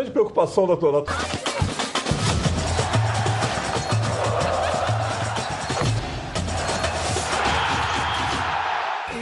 [0.00, 1.04] grande preocupação da tua.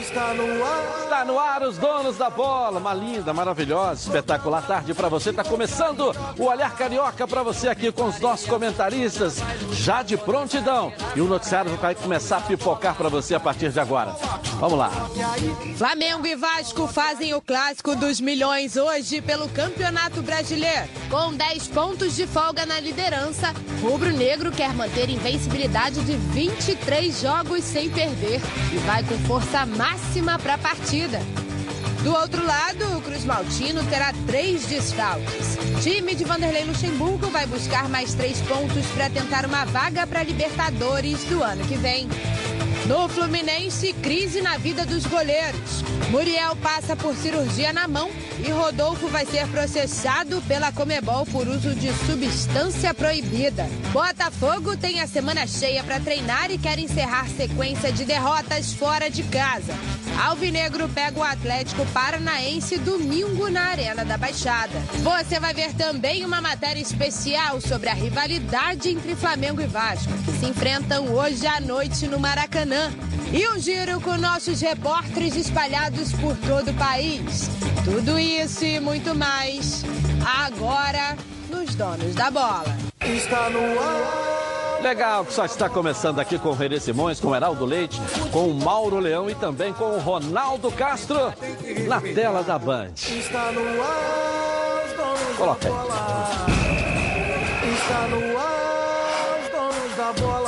[0.01, 0.99] Está no ar.
[1.03, 2.79] Está no ar os donos da bola.
[2.79, 5.30] Uma linda, maravilhosa, espetacular tarde para você.
[5.30, 9.42] Está começando o Olhar Carioca para você aqui com os nossos comentaristas
[9.72, 10.92] já de prontidão.
[11.17, 14.15] E o noticiário vai começar a pipocar para você a partir de agora.
[14.59, 14.90] Vamos lá.
[15.77, 20.88] Flamengo e Vasco fazem o clássico dos milhões hoje pelo Campeonato Brasileiro.
[21.09, 27.62] Com 10 pontos de folga na liderança, Rubro Negro quer manter invencibilidade de 23 jogos
[27.62, 28.41] sem perder
[28.73, 31.20] e vai com força máxima para a partida.
[32.02, 35.59] Do outro lado, o Cruz Maltino terá três desfalques.
[35.82, 41.23] Time de Vanderlei Luxemburgo vai buscar mais três pontos para tentar uma vaga para Libertadores
[41.24, 42.09] do ano que vem.
[42.87, 45.82] No Fluminense, crise na vida dos goleiros.
[46.10, 51.74] Muriel passa por cirurgia na mão e Rodolfo vai ser processado pela Comebol por uso
[51.74, 53.68] de substância proibida.
[53.92, 59.23] Botafogo tem a semana cheia para treinar e quer encerrar sequência de derrotas fora de
[59.24, 59.74] casa.
[60.18, 64.79] Alvinegro pega o Atlético Paranaense domingo na Arena da Baixada.
[65.03, 70.33] Você vai ver também uma matéria especial sobre a rivalidade entre Flamengo e Vasco, que
[70.33, 72.68] se enfrentam hoje à noite no Maracanã.
[73.33, 77.49] E um giro com nossos repórteres espalhados por todo o país.
[77.85, 79.85] Tudo isso e muito mais
[80.25, 81.17] agora
[81.51, 82.77] nos Donos da Bola.
[83.01, 84.29] Está no ar.
[84.83, 88.47] Legal, que só está começando aqui com o Renê Simões, com o Heraldo Leite, com
[88.49, 91.33] o Mauro Leão e também com o Ronaldo Castro
[91.87, 92.93] na tela da Band.
[92.95, 95.75] Está no ar, Coloca aí.
[97.73, 100.48] Está no ar, os donos da bola.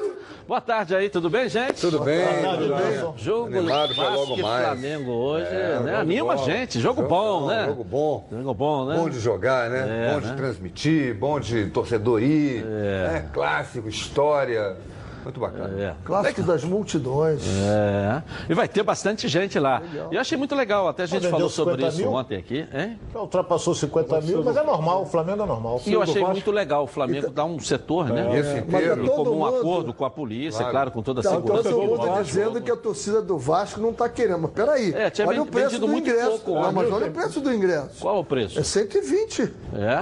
[0.51, 1.79] Boa tarde aí, tudo bem, gente?
[1.79, 2.25] Tudo bem,
[2.57, 3.13] tudo bem.
[3.15, 4.65] Jogo Animado para logo mais.
[4.65, 5.95] Flamengo hoje, é, né?
[5.95, 7.65] Anima a gente, jogo, jogo bom, bom, né?
[7.67, 8.27] Jogo bom.
[8.29, 8.97] Jogo bom, né?
[8.97, 10.09] Bom de jogar, né?
[10.09, 10.35] É, bom de né?
[10.35, 12.65] transmitir, bom de torcedor ir.
[12.65, 13.07] É.
[13.13, 13.29] Né?
[13.31, 14.75] Clássico, história.
[15.23, 15.81] Muito bacana.
[15.81, 15.95] É.
[16.03, 17.41] Clássico das multidões.
[17.45, 18.23] É.
[18.49, 19.79] E vai ter bastante gente lá.
[19.79, 20.09] Legal.
[20.11, 20.87] E eu achei muito legal.
[20.87, 22.13] Até a gente falou sobre isso mil?
[22.13, 22.67] ontem aqui.
[22.73, 22.99] Hein?
[23.13, 25.03] Ultrapassou 50 mil, mas é normal.
[25.03, 25.81] O Flamengo é normal.
[25.85, 26.83] E eu achei muito legal.
[26.83, 28.39] O Flamengo dá um setor, né?
[28.39, 29.05] Esse inteiro.
[29.05, 29.57] Em comum mundo...
[29.57, 31.69] acordo com a polícia, claro, claro com toda a segurança.
[31.69, 34.39] Todo mundo está dizendo que a torcida do Vasco não está querendo.
[34.39, 34.93] Mas peraí.
[34.93, 36.39] É, tinha olha o preço do ingresso.
[36.39, 37.99] Pouco, não, mas olha o preço do ingresso.
[37.99, 38.59] Qual o preço?
[38.59, 39.53] É 120.
[39.73, 40.01] É?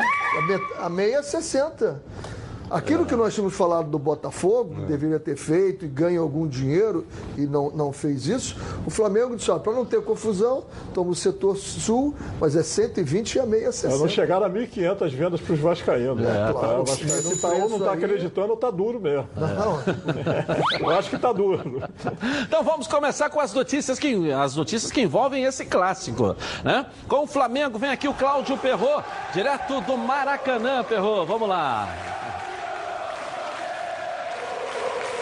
[0.79, 2.01] A meia é 60.
[2.69, 4.85] Aquilo que nós tínhamos falado do Botafogo, é.
[4.85, 7.05] deveria ter feito e ganha algum dinheiro
[7.37, 10.63] e não, não fez isso, o Flamengo disse, para não ter confusão,
[10.93, 13.97] toma o setor sul, mas é 120 e a meia 60.
[13.97, 16.25] não chegaram a 1.500 vendas para os vascaínos.
[16.25, 19.27] É, claro, o Vascaíno tá, ou não está acreditando ou está duro mesmo.
[19.35, 19.79] Não.
[20.79, 21.81] Eu acho que está duro.
[22.47, 26.35] Então vamos começar com as notícias que, as notícias que envolvem esse clássico.
[26.63, 26.85] Né?
[27.07, 29.03] Com o Flamengo, vem aqui o Cláudio Perrot,
[29.33, 31.25] direto do Maracanã, Perrot.
[31.25, 32.28] Vamos lá.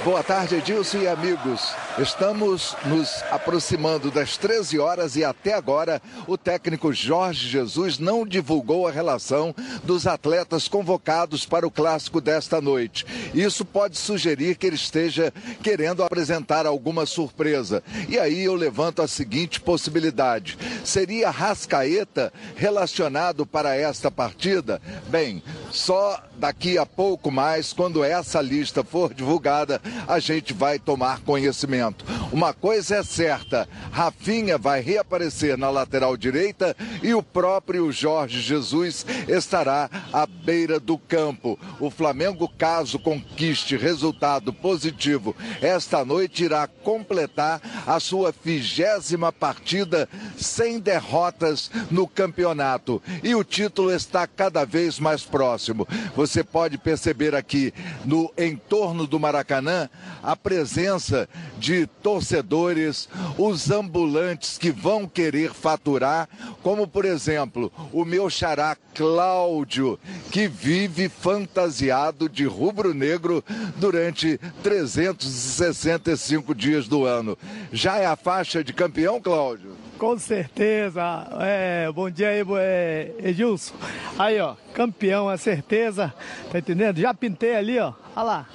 [0.07, 1.75] Boa tarde, Edilson e amigos.
[1.99, 8.87] Estamos nos aproximando das 13 horas e até agora o técnico Jorge Jesus não divulgou
[8.87, 9.53] a relação
[9.83, 13.05] dos atletas convocados para o clássico desta noite.
[13.33, 17.83] Isso pode sugerir que ele esteja querendo apresentar alguma surpresa.
[18.07, 24.81] E aí eu levanto a seguinte possibilidade: seria Rascaeta relacionado para esta partida?
[25.09, 31.21] Bem, só daqui a pouco mais, quando essa lista for divulgada, a gente vai tomar
[31.21, 32.05] conhecimento.
[32.31, 39.05] Uma coisa é certa: Rafinha vai reaparecer na lateral direita e o próprio Jorge Jesus
[39.27, 41.59] estará à beira do campo.
[41.79, 50.79] O Flamengo, caso conquiste resultado positivo esta noite, irá completar a sua vigésima partida sem
[50.79, 53.01] derrotas no campeonato.
[53.23, 55.87] E o título está cada vez mais próximo.
[56.15, 57.73] Você pode perceber aqui
[58.05, 59.76] no entorno do Maracanã
[60.23, 61.27] a presença
[61.57, 63.07] de torcedores,
[63.37, 66.27] os ambulantes que vão querer faturar,
[66.63, 69.99] como por exemplo o meu xará Cláudio,
[70.31, 73.43] que vive fantasiado de rubro-negro
[73.75, 77.37] durante 365 dias do ano.
[77.71, 79.77] Já é a faixa de campeão, Cláudio?
[79.97, 81.27] Com certeza.
[81.39, 83.75] É, bom dia aí, é, Edilson.
[84.17, 86.13] Aí, ó, campeão, é certeza.
[86.51, 86.99] Tá entendendo?
[86.99, 87.93] Já pintei ali, ó.
[88.15, 88.47] Olha lá.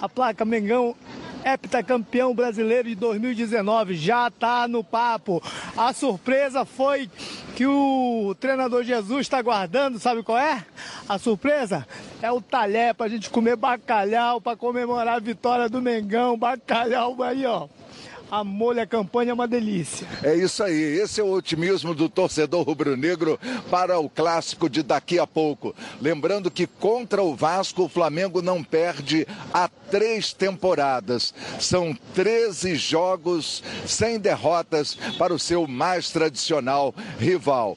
[0.00, 0.94] A placa Mengão
[1.44, 5.42] heptacampeão brasileiro de 2019 já tá no papo.
[5.76, 7.10] A surpresa foi
[7.56, 10.64] que o treinador Jesus está guardando, sabe qual é?
[11.08, 11.86] A surpresa
[12.22, 16.38] é o talher para a gente comer bacalhau para comemorar a vitória do Mengão.
[16.38, 17.68] Bacalhau aí, ó
[18.30, 20.06] a molha campanha é uma delícia.
[20.22, 23.38] É isso aí, esse é o otimismo do torcedor rubro-negro
[23.70, 25.74] para o clássico de daqui a pouco.
[26.00, 31.32] Lembrando que contra o Vasco, o Flamengo não perde há três temporadas.
[31.58, 37.76] São 13 jogos sem derrotas para o seu mais tradicional rival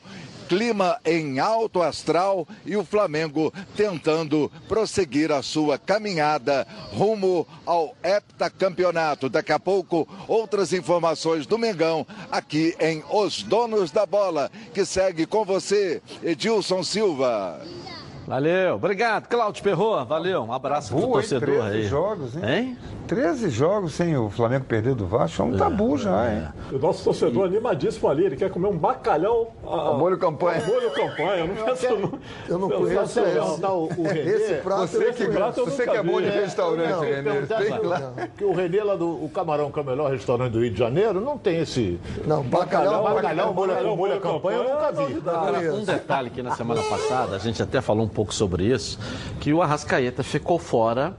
[0.52, 9.30] clima em alto astral e o Flamengo tentando prosseguir a sua caminhada rumo ao heptacampeonato.
[9.30, 15.26] Daqui a pouco, outras informações do Mengão aqui em Os Donos da Bola, que segue
[15.26, 17.62] com você, Edilson Silva.
[18.28, 21.84] Valeu, obrigado, Cláudio Perro, valeu, um abraço pro torcedor aí.
[21.84, 22.44] jogos, hein?
[22.46, 22.78] hein?
[23.08, 26.36] 13 jogos sem o Flamengo perder do Vasco, é um é, tabu já, é.
[26.36, 26.48] hein?
[26.72, 27.48] O nosso torcedor e...
[27.50, 29.54] animadíssimo ali, ele quer comer um bacalhau.
[29.68, 30.64] A, molho campanha.
[30.66, 31.86] molho campanha, eu não penso.
[31.88, 34.88] Eu, eu não conheço esse, o, o Renê, esse prato.
[34.88, 37.42] Você, que, prato você que é bom de restaurante, não, Renê.
[37.48, 38.14] Tem lá.
[38.38, 40.80] Que o Renê lá do o Camarão, que é o melhor restaurante do Rio de
[40.80, 42.00] Janeiro, não tem esse.
[42.26, 45.18] Não, bacalhau, bacalhau, bacalhau molho, molho campanha, eu nunca vi.
[45.18, 49.00] Agora, um detalhe que na semana passada, a gente até falou um pouco sobre isso,
[49.40, 51.16] que o Arrascaeta ficou fora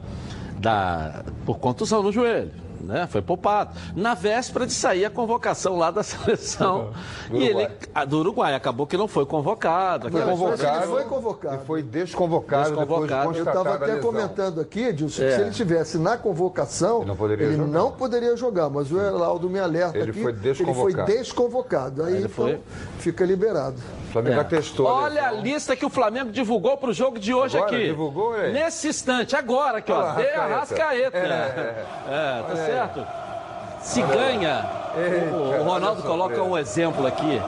[0.59, 3.06] da, por contusão no joelho né?
[3.11, 3.71] Foi poupado.
[3.94, 6.93] Na véspera de sair a convocação lá da seleção.
[7.31, 10.11] do e ele, a, do Uruguai, acabou que não foi convocado.
[10.11, 10.85] Foi convocado.
[10.85, 11.62] Ele foi convocado.
[11.62, 12.71] E foi desconvocado.
[12.71, 13.33] desconvocado.
[13.33, 15.29] De Eu estava até comentando aqui, Edilson, é.
[15.29, 17.69] que se ele tivesse na convocação, ele não poderia, ele jogar.
[17.69, 18.71] Não poderia jogar.
[18.71, 20.23] Mas o Heraldo me alerta ele aqui.
[20.23, 20.89] Foi desconvocado.
[20.89, 22.03] Ele foi desconvocado.
[22.03, 22.61] Aí, ele então, foi...
[22.99, 23.77] fica liberado.
[24.12, 24.41] O Flamengo é.
[24.41, 24.87] atestou.
[24.87, 27.87] Olha a lista que o Flamengo divulgou para o jogo de hoje agora, aqui.
[27.87, 28.50] Divulgou, é?
[28.50, 30.12] Nesse instante, agora aqui, ó.
[30.12, 31.17] De Arrascaeta.
[31.17, 33.06] É, é, é, tá certo?
[33.81, 34.67] Se ganha,
[35.32, 37.41] o, o Ronaldo coloca um exemplo aqui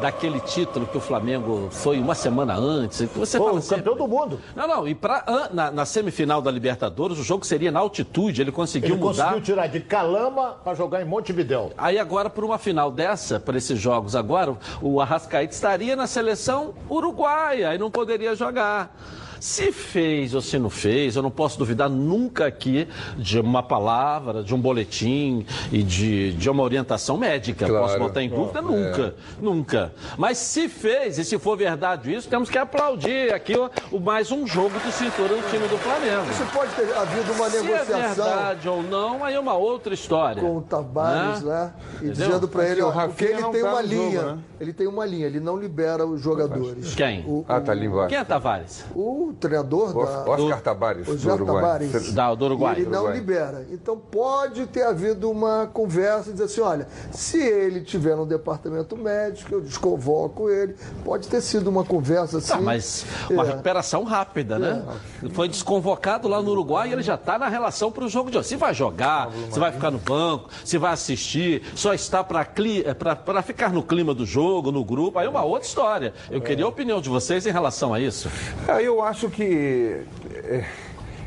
[0.00, 3.00] daquele título que o Flamengo foi uma semana antes.
[3.14, 4.40] Você Pô, fala assim, campeão do mundo.
[4.54, 4.88] Não, não.
[4.88, 8.40] E pra, na, na, semifinal da Libertadores, o jogo seria na altitude.
[8.40, 9.24] Ele conseguiu ele mudar.
[9.24, 11.72] conseguiu tirar de Calama para jogar em Montevidéu.
[11.76, 16.74] Aí agora, por uma final dessa, para esses jogos agora, o Arrascaeta estaria na seleção
[16.88, 18.94] uruguaia e não poderia jogar.
[19.42, 22.86] Se fez ou se não fez, eu não posso duvidar nunca aqui
[23.16, 27.66] de uma palavra, de um boletim e de, de uma orientação médica.
[27.66, 27.86] Claro.
[27.86, 28.60] Posso botar em dúvida?
[28.60, 29.42] Oh, nunca, é.
[29.42, 29.92] nunca.
[30.16, 34.30] Mas se fez, e se for verdade isso, temos que aplaudir aqui o, o mais
[34.30, 36.30] um jogo de cintura no time do Flamengo.
[36.30, 37.86] Isso pode ter havido uma se é negociação.
[37.86, 40.40] Se é verdade ou não, aí é uma outra história.
[40.40, 41.52] Com o Tavares, né?
[41.52, 41.72] né?
[41.94, 42.12] E Entendeu?
[42.12, 44.20] dizendo para ele, ó, porque ele tem tá uma linha.
[44.20, 44.38] Jogo, né?
[44.60, 46.94] Ele tem uma linha, ele não libera os jogadores.
[46.94, 47.24] Quem?
[47.26, 48.10] O, ah, tá ali embaixo.
[48.10, 48.84] Quem é Tavares?
[48.94, 50.30] O treinador da.
[50.30, 51.62] Oscar Tabares, Oscar do Uruguai.
[51.62, 52.12] Tabares.
[52.12, 52.76] Da, do Uruguai.
[52.76, 53.18] ele não Uruguai.
[53.18, 53.66] libera.
[53.70, 58.96] Então pode ter havido uma conversa e dizer assim: olha, se ele tiver no departamento
[58.96, 60.74] médico, eu desconvoco ele.
[61.04, 62.52] Pode ter sido uma conversa assim.
[62.52, 63.46] Tá, mas uma é.
[63.48, 64.84] recuperação rápida, né?
[65.22, 65.28] É.
[65.30, 68.38] Foi desconvocado lá no Uruguai e ele já está na relação para o jogo de
[68.38, 68.48] hoje.
[68.48, 73.42] Se vai jogar, se vai ficar no banco, se vai assistir, só está para é,
[73.42, 76.12] ficar no clima do jogo, no grupo, aí é uma outra história.
[76.30, 78.28] Eu queria a opinião de vocês em relação a isso.
[78.68, 80.04] É, eu acho que.
[80.34, 80.64] É,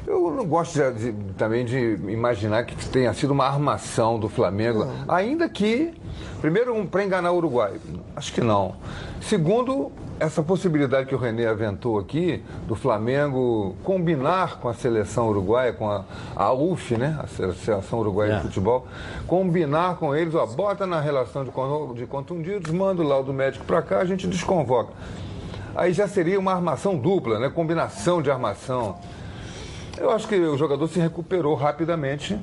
[0.08, 1.78] eu não gosto de, de, também de
[2.08, 5.06] imaginar que tenha sido uma armação do Flamengo, não.
[5.08, 5.94] ainda que,
[6.40, 7.74] primeiro, um, para enganar o Uruguai.
[8.16, 8.76] Acho que não.
[9.20, 15.74] Segundo, essa possibilidade que o Renê aventou aqui, do Flamengo combinar com a seleção uruguaia,
[15.74, 16.06] com a,
[16.36, 17.20] a UF, né?
[17.20, 18.36] A Seleção Uruguaia é.
[18.38, 18.86] de Futebol,
[19.26, 21.52] combinar com eles, ó, bota na relação de,
[21.96, 24.94] de contundidos, manda o laudo médico para cá, a gente desconvoca
[25.76, 27.50] aí já seria uma armação dupla, né?
[27.50, 28.98] Combinação de armação.
[29.98, 32.40] Eu acho que o jogador se recuperou rapidamente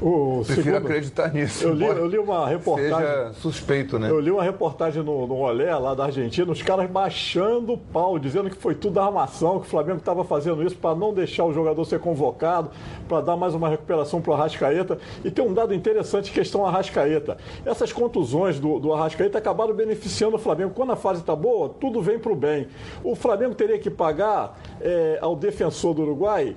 [0.00, 1.64] o Prefiro segundo, acreditar nisso.
[1.64, 2.96] Eu li, eu li uma reportagem.
[2.96, 4.10] Seja suspeito, né?
[4.10, 8.18] Eu li uma reportagem no, no Olé, lá da Argentina, os caras baixando o pau,
[8.18, 11.52] dizendo que foi tudo armação, que o Flamengo estava fazendo isso para não deixar o
[11.52, 12.70] jogador ser convocado,
[13.08, 14.98] para dar mais uma recuperação para o Arrascaeta.
[15.24, 17.36] E tem um dado interessante questão Arrascaeta.
[17.64, 20.72] Essas contusões do, do Arrascaeta acabaram beneficiando o Flamengo.
[20.74, 22.68] Quando a fase está boa, tudo vem para o bem.
[23.02, 26.56] O Flamengo teria que pagar é, ao defensor do Uruguai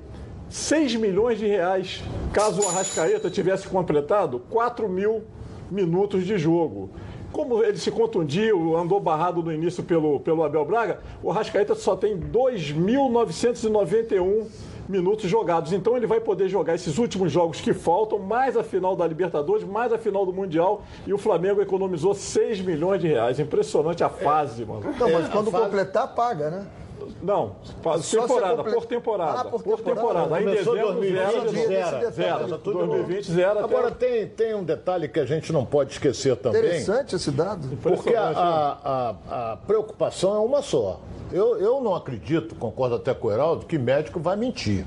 [0.49, 2.01] 6 milhões de reais
[2.31, 5.25] caso o Arrascaeta tivesse completado 4 mil
[5.69, 6.89] minutos de jogo.
[7.31, 11.95] Como ele se contundiu, andou barrado no início pelo, pelo Abel Braga, o Arrascaeta só
[11.95, 14.47] tem 2.991
[14.87, 15.73] minutos jogados.
[15.73, 19.65] Então ele vai poder jogar esses últimos jogos que faltam, mais a final da Libertadores,
[19.65, 20.83] mais a final do Mundial.
[21.05, 23.37] E o Flamengo economizou 6 milhões de reais.
[23.39, 24.83] Impressionante a fase, mano.
[24.97, 26.65] Não, mas quando completar, paga, né?
[27.21, 29.39] Não, faz temporada, comple- por temporada.
[29.41, 30.23] Ah, por por temporada.
[30.27, 30.41] temporada.
[30.41, 32.11] Em dezembro, 2020, zero, zero.
[32.11, 32.47] Zero.
[32.49, 33.59] Tá tudo 2020, zero.
[33.59, 34.07] Agora, até...
[34.07, 36.59] tem, tem um detalhe que a gente não pode esquecer também.
[36.61, 37.67] Interessante esse dado.
[37.81, 38.77] Porque a, a-
[39.29, 40.99] a- a preocupação é uma só.
[41.31, 44.85] Eu, eu não acredito, concordo até com o Heraldo, que médico vai mentir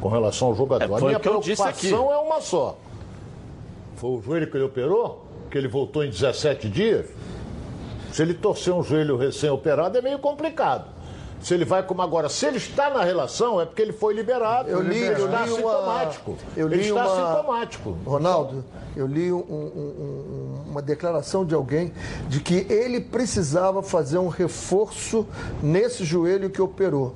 [0.00, 0.82] com relação ao jogador.
[0.98, 2.76] É, a minha preocupação é uma só.
[3.96, 7.06] Foi o joelho que ele operou, que ele voltou em 17 dias.
[8.12, 10.95] Se ele torcer um joelho recém-operado é meio complicado.
[11.46, 14.68] Se ele vai como agora, se ele está na relação, é porque ele foi liberado.
[14.68, 16.36] Eu li, ele eu está li uma, sintomático.
[16.56, 17.96] eu ele li está uma, sintomático.
[18.04, 18.64] Ronaldo,
[18.96, 21.92] eu li um- um- uma declaração de alguém
[22.28, 25.24] de que ele precisava fazer um reforço
[25.62, 27.14] nesse joelho que operou.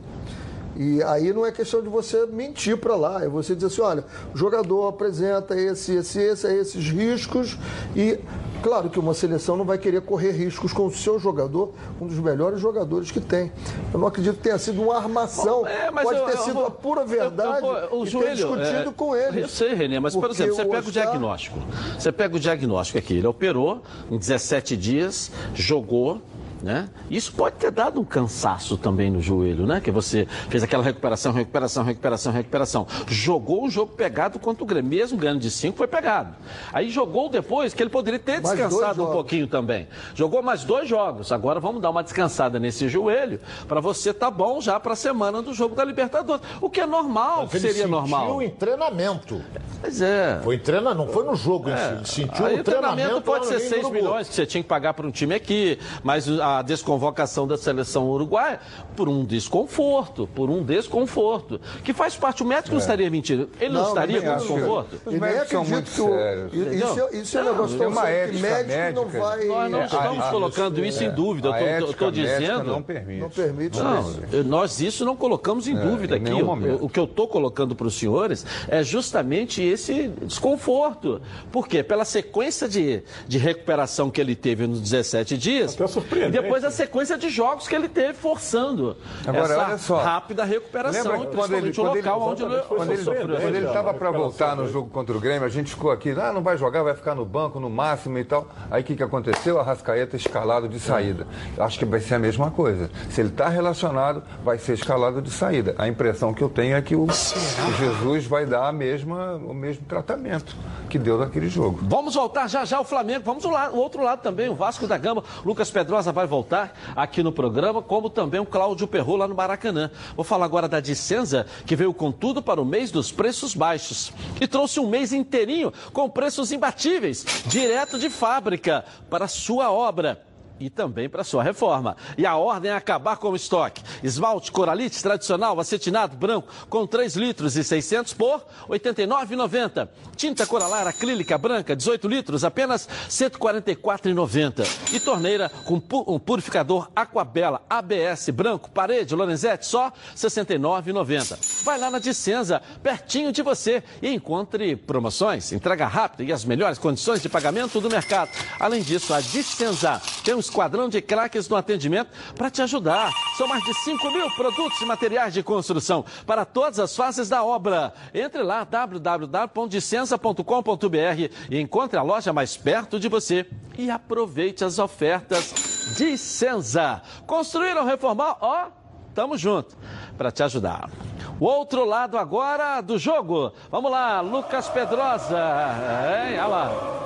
[0.77, 4.05] E aí não é questão de você mentir para lá, é você dizer assim, olha,
[4.33, 7.59] o jogador apresenta esse, esse, esse, esses riscos
[7.97, 8.17] e
[8.63, 12.19] claro que uma seleção não vai querer correr riscos com o seu jogador, um dos
[12.19, 13.51] melhores jogadores que tem.
[13.93, 16.55] Eu não acredito que tenha sido uma armação, É, mas pode eu- ter eu sido
[16.55, 19.43] vou- a pura eu- verdade eu o e ter joelho, discutido é, com eles.
[19.43, 21.59] Eu sei, Renê, mas, por exemplo, você pega o Oscar- diagnóstico.
[21.99, 23.15] Você pega o diagnóstico aqui.
[23.15, 26.21] Ele operou em 17 dias, jogou.
[26.63, 26.89] Né?
[27.11, 29.81] Isso pode ter dado um cansaço também no joelho, né?
[29.81, 32.87] Que você fez aquela recuperação, recuperação, recuperação, recuperação.
[33.09, 36.35] Jogou o jogo pegado contra o Grêmio, mesmo ganhando de 5, foi pegado.
[36.73, 39.89] Aí jogou depois, que ele poderia ter Mais descansado um pouquinho também.
[40.15, 41.33] Jogou mais dois jogos.
[41.33, 45.41] Agora vamos dar uma descansada nesse joelho para você tá bom já para a semana
[45.41, 46.43] do jogo da Libertadores.
[46.61, 48.43] O que é normal, Mas ele seria sentiu normal.
[48.43, 49.43] em treinamento.
[49.81, 50.41] Pois é.
[50.45, 51.83] Foi em treinamento, não foi no jogo em si.
[51.83, 53.95] Ele sentiu Aí o o treinamento pode ser no Rio 6 Urubu.
[53.95, 58.09] milhões que você tinha que pagar para um time aqui, mas a desconvocação da seleção
[58.11, 58.59] uruguaia
[58.97, 62.43] por um desconforto, por um desconforto, que faz parte.
[62.43, 63.49] O médico não estaria mentindo.
[63.61, 65.01] Ele não, Não, estaria com desconforto?
[65.07, 66.53] Os médicos são acredito muito sérios.
[66.55, 69.45] Isso, é- isso é um negócio tão uma sério que médico não vai.
[69.47, 71.55] Nós não É, estamos a- colocando isso em dúvida.
[71.55, 72.65] A Eu estou dizendo.
[72.65, 73.21] não permite.
[73.21, 74.21] Não permite Não, isso.
[74.45, 76.43] nós isso não colocamos em dúvida É, em aqui.
[76.81, 81.21] O- que eu estou colocando para os senhores é justamente esse desconforto.
[81.53, 81.83] Por quê?
[81.83, 86.39] Pela sequência de, de recuperação que ele teve nos 17 dias Até surpreendente.
[86.43, 89.99] Depois a sequência de jogos que ele teve forçando Agora, essa olha só.
[89.99, 93.27] rápida recuperação, Lembra quando ele, principalmente o quando ele, local onde ele, quando ele, sofreu,
[93.41, 96.33] quando ele estava para voltar no jogo contra o Grêmio, a gente ficou aqui, ah,
[96.33, 98.47] não vai jogar, vai ficar no banco, no máximo e tal.
[98.71, 99.59] Aí o que, que aconteceu?
[99.61, 101.27] A Rascaeta escalado de saída.
[101.59, 102.91] Acho que vai ser a mesma coisa.
[103.11, 105.75] Se ele está relacionado, vai ser escalado de saída.
[105.79, 109.55] A impressão que eu tenho é que o, o Jesus vai dar a mesma, o
[109.55, 110.55] mesmo tratamento
[110.89, 111.79] que deu naquele jogo.
[111.83, 113.23] Vamos voltar já já ao Flamengo.
[113.25, 115.23] Vamos ao lado- o outro lado também, o Vasco da Gama.
[115.45, 119.91] Lucas Pedrosa vai voltar aqui no programa, como também o Cláudio Perro lá no Maracanã.
[120.17, 124.13] Vou falar agora da Dicenza, que veio com tudo para o mês dos preços baixos.
[124.41, 130.30] E trouxe um mês inteirinho com preços imbatíveis, direto de fábrica, para sua obra
[130.61, 131.97] e também para sua reforma.
[132.19, 133.83] E a ordem é acabar com o estoque.
[134.03, 139.89] Esmalte Coralite tradicional acetinado branco com 3 litros e 600 por R$ 89,90.
[140.15, 144.67] Tinta Coralar acrílica branca 18 litros apenas R$ 144,90.
[144.93, 151.65] E torneira com pu- um purificador Aquabela ABS branco parede Lorenzetti só R$ 69,90.
[151.65, 156.79] Vai lá na Dicenza, pertinho de você e encontre promoções, entrega rápida e as melhores
[156.79, 158.31] condições de pagamento do mercado.
[158.59, 163.13] Além disso, a Dicenza tem um esquadrão de craques no atendimento para te ajudar.
[163.39, 167.45] São mais de 5 mil produtos e materiais de construção para todas as fases da
[167.45, 167.95] obra.
[168.13, 173.47] Entre lá, www.dicenza.com.br e encontre a loja mais perto de você
[173.79, 177.03] e aproveite as ofertas Dicenza.
[177.27, 178.37] Construir ou reformar?
[178.41, 178.69] Ó,
[179.15, 179.77] tamo junto
[180.17, 180.91] para te ajudar.
[181.39, 183.53] O outro lado agora do jogo.
[183.71, 185.39] Vamos lá, Lucas Pedrosa.
[185.39, 186.39] Hein?
[186.39, 187.01] Olha lá.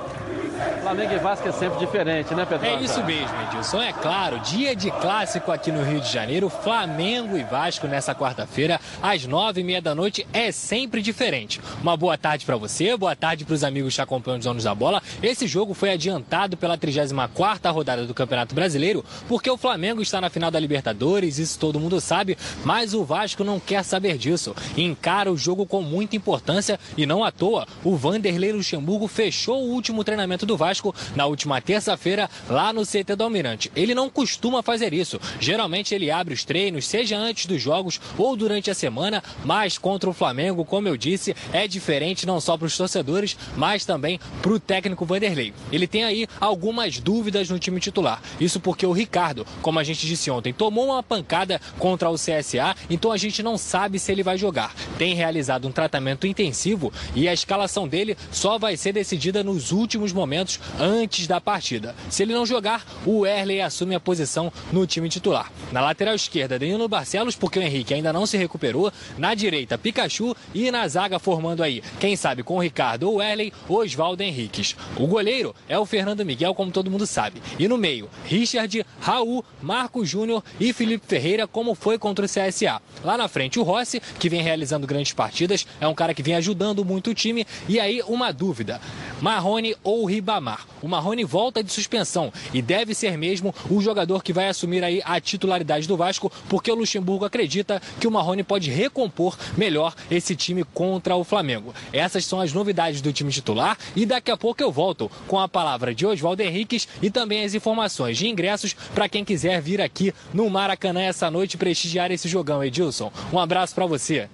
[0.82, 2.76] Flamengo e Vasco é sempre diferente, né, Pedrosa?
[2.76, 3.82] É isso mesmo, Edilson.
[3.82, 8.80] É claro, dia de clássico aqui no Rio de Janeiro, Flamengo e Vasco nessa quarta-feira,
[9.02, 11.60] às nove e meia da noite, é sempre diferente.
[11.82, 14.74] Uma boa tarde para você, boa tarde para os amigos que acompanham os donos da
[14.74, 15.02] bola.
[15.22, 20.30] Esse jogo foi adiantado pela 34ª rodada do Campeonato Brasileiro, porque o Flamengo está na
[20.30, 24.54] final da Libertadores, isso todo mundo sabe, mas o Vasco não quer saber disso.
[24.76, 29.70] Encara o jogo com muita importância e não à toa, o Vanderlei Luxemburgo fechou o
[29.70, 33.70] último treinamento treinamento do Vasco na última terça-feira lá no CT do Almirante.
[33.76, 35.20] Ele não costuma fazer isso.
[35.40, 40.08] Geralmente ele abre os treinos, seja antes dos jogos ou durante a semana, mas contra
[40.08, 44.52] o Flamengo, como eu disse, é diferente não só para os torcedores, mas também para
[44.52, 45.52] o técnico Vanderlei.
[45.70, 48.22] Ele tem aí algumas dúvidas no time titular.
[48.40, 52.74] Isso porque o Ricardo, como a gente disse ontem, tomou uma pancada contra o CSA,
[52.88, 54.74] então a gente não sabe se ele vai jogar.
[54.96, 60.10] Tem realizado um tratamento intensivo e a escalação dele só vai ser decidida nos últimos
[60.10, 61.94] momentos antes da partida.
[62.08, 65.52] Se ele não jogar, o Erley assume a posição no time titular.
[65.70, 68.90] Na lateral esquerda, Danilo Barcelos, porque o Henrique ainda não se recuperou.
[69.18, 73.52] Na direita, Pikachu e na zaga formando aí, quem sabe com o Ricardo ou Erley,
[73.68, 74.74] Oswaldo Henriques.
[74.96, 77.42] O goleiro é o Fernando Miguel, como todo mundo sabe.
[77.58, 82.80] E no meio, Richard, Raul, Marco Júnior e Felipe Ferreira, como foi contra o CSA.
[83.02, 86.34] Lá na frente, o Rossi, que vem realizando grandes partidas, é um cara que vem
[86.34, 87.46] ajudando muito o time.
[87.68, 88.80] E aí, uma dúvida:
[89.24, 90.66] Marrone ou Ribamar?
[90.82, 95.00] O Marrone volta de suspensão e deve ser mesmo o jogador que vai assumir aí
[95.02, 100.36] a titularidade do Vasco, porque o Luxemburgo acredita que o Marrone pode recompor melhor esse
[100.36, 101.74] time contra o Flamengo.
[101.90, 105.48] Essas são as novidades do time titular e daqui a pouco eu volto com a
[105.48, 110.12] palavra de Oswaldo Henriques e também as informações de ingressos para quem quiser vir aqui
[110.34, 113.10] no Maracanã essa noite prestigiar esse jogão, Edilson.
[113.32, 114.28] Um abraço para você.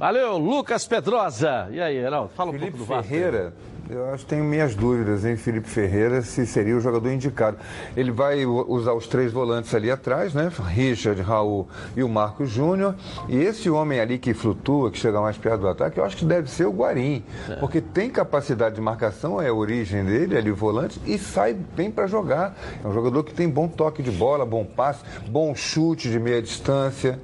[0.00, 1.68] Valeu, Lucas Pedrosa.
[1.70, 3.06] E aí, Heraldo, fala um Felipe pouco do Vasco.
[3.06, 3.52] Ferreira,
[3.90, 7.56] eu acho que tenho minhas dúvidas em Felipe Ferreira se seria o jogador indicado.
[7.96, 10.50] Ele vai usar os três volantes ali atrás, né?
[10.68, 12.94] Richard, Raul e o Marcos Júnior.
[13.28, 16.24] E esse homem ali que flutua, que chega mais perto do ataque, eu acho que
[16.24, 17.24] deve ser o Guarim.
[17.58, 21.90] Porque tem capacidade de marcação, é a origem dele, ali o volante, e sai bem
[21.90, 22.56] para jogar.
[22.82, 26.40] É um jogador que tem bom toque de bola, bom passe, bom chute de meia
[26.40, 27.20] distância.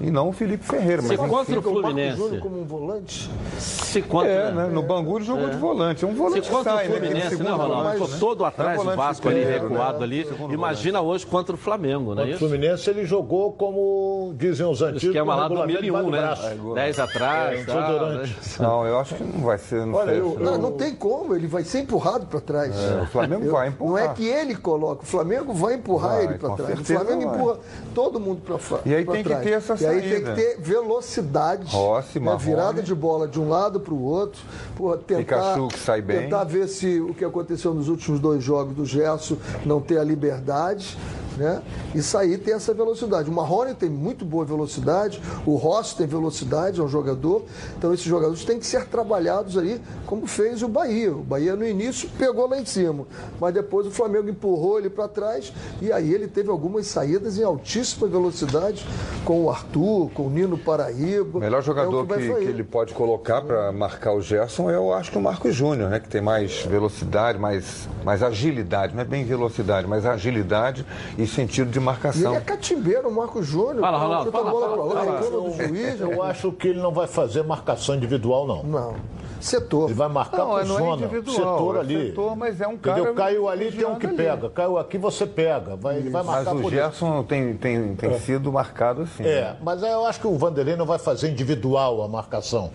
[0.00, 1.02] E não o Felipe Ferreira.
[1.02, 2.16] Se Mas contra o o Marco Fluminense.
[2.16, 3.30] Júnior como um volante.
[3.58, 4.66] Se contra, É, né?
[4.72, 6.04] No Bangu ele jogou de volante.
[6.04, 6.96] É um volante Se contra que sai, o né?
[6.96, 7.90] Fluminense, né, segundo Ronaldo?
[7.92, 8.16] Ficou né?
[8.18, 10.04] todo atrás É do Vasco ali, recuado né?
[10.04, 10.24] ali.
[10.24, 12.38] Segundo Imagina hoje contra o Flamengo, é Contra o?
[12.38, 15.04] Fluminense ele jogou como dizem os O antigos.
[15.04, 16.54] esquema com lá do regulamento 2001, debaixo do né?
[16.54, 16.74] braço.
[16.74, 18.30] 10 atrás, É, né?
[18.58, 19.84] Não, eu acho que não vai ser.
[19.84, 22.74] Não Olha, sei eu- se- Não, não tem como, ele vai ser empurrado para trás.
[22.74, 24.04] É, o Flamengo vai empurrar.
[24.04, 26.80] Não é que ele coloca, o Flamengo vai empurrar Vai, ele para trás.
[26.80, 27.58] O Flamengo empurra
[27.94, 28.82] todo mundo para trás.
[28.86, 31.64] E aí tem que ter essa aí tem que ter velocidade.
[31.66, 34.40] Rossi, né, virada de bola de um lado para o outro.
[34.76, 36.22] Pô, tentar, Pikachu que sai bem.
[36.22, 40.04] Tentar ver se o que aconteceu nos últimos dois jogos do Gerson não ter a
[40.04, 40.96] liberdade.
[41.40, 41.62] Né?
[41.94, 43.30] E sair tem essa velocidade.
[43.30, 47.46] O Marrone tem muito boa velocidade, o Rossi tem velocidade, é um jogador.
[47.78, 51.12] Então esses jogadores têm que ser trabalhados ali, como fez o Bahia.
[51.12, 53.06] O Bahia no início pegou lá em cima,
[53.40, 55.50] mas depois o Flamengo empurrou ele para trás
[55.80, 58.86] e aí ele teve algumas saídas em altíssima velocidade
[59.24, 61.38] com o Arthur, com o Nino Paraíba.
[61.38, 62.44] O melhor É jogador vai que, sair.
[62.44, 65.88] que ele pode colocar para marcar o Gerson é, eu acho que o Marcos Júnior,
[65.88, 66.00] né?
[66.00, 70.84] Que tem mais velocidade, mais, mais agilidade, não é bem velocidade, mas agilidade
[71.16, 72.32] e sentido de E marcação.
[72.32, 73.80] ele é catimbeiro, o Marco Júnior.
[73.80, 75.20] Fala, Ronaldo, fala, bola fala, pra lá, fala.
[75.20, 76.00] reclama do juiz.
[76.00, 78.62] Eu acho que ele não vai fazer marcação individual, não.
[78.62, 78.96] Não.
[79.40, 79.86] Setor.
[79.90, 82.06] Ele vai marcar Não, por é- não é zona, individual, setor é ali.
[82.08, 83.14] setor, mas é um cara Entendeu?
[83.14, 84.16] Caiu ali, tem um que ali.
[84.16, 84.50] pega.
[84.50, 85.76] Caiu aqui, você pega.
[85.76, 86.82] Vai, ele vai Mas marcar o por isso.
[86.82, 89.24] Gerson tem, tem, tem sido marcado assim.
[89.24, 92.70] É, mas eu acho que o Vanderlei não vai fazer individual a marcação.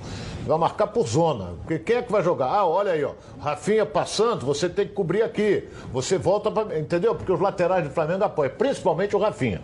[0.46, 1.54] Vai marcar por zona.
[1.62, 2.48] Porque quem é que vai jogar?
[2.48, 3.12] Ah, olha aí, ó.
[3.40, 5.68] Rafinha passando, você tem que cobrir aqui.
[5.92, 6.78] Você volta para.
[6.78, 7.16] Entendeu?
[7.16, 9.62] Porque os laterais do Flamengo apoiam, principalmente o Rafinha.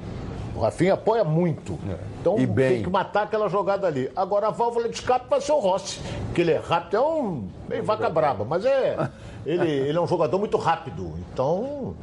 [0.55, 1.79] O Rafinha apoia muito.
[2.19, 2.69] Então E bem.
[2.75, 4.11] tem que matar aquela jogada ali.
[4.15, 5.99] Agora a válvula de escape vai ser o Rossi.
[6.35, 7.47] Que ele é rápido, é um.
[7.69, 9.09] meio vaca braba, mas é.
[9.43, 11.13] Ele, ele é um jogador muito rápido.
[11.33, 11.95] Então,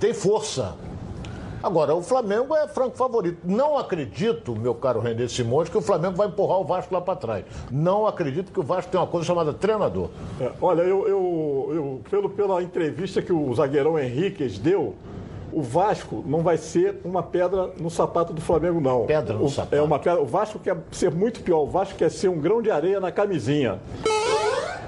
[0.00, 0.74] tem força.
[1.62, 3.38] Agora, o Flamengo é franco favorito.
[3.44, 7.14] Não acredito, meu caro René Simões, que o Flamengo vai empurrar o Vasco lá para
[7.14, 7.44] trás.
[7.70, 10.08] Não acredito que o Vasco tem uma coisa chamada treinador.
[10.40, 14.96] É, olha, eu, eu, eu- pelo, pela entrevista que o zagueirão Henriquez deu,
[15.52, 19.06] o Vasco não vai ser uma pedra no sapato do Flamengo, não.
[19.06, 19.74] Pedra no O- sapato.
[19.76, 20.20] É uma pedra.
[20.20, 21.62] O Vasco quer ser muito pior.
[21.62, 23.80] O Vasco quer ser um grão de areia na camisinha.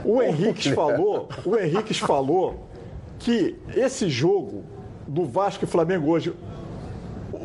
[0.05, 2.55] O Henrique falou, o Henrique falou
[3.19, 4.65] que esse jogo
[5.07, 6.33] do Vasco e Flamengo hoje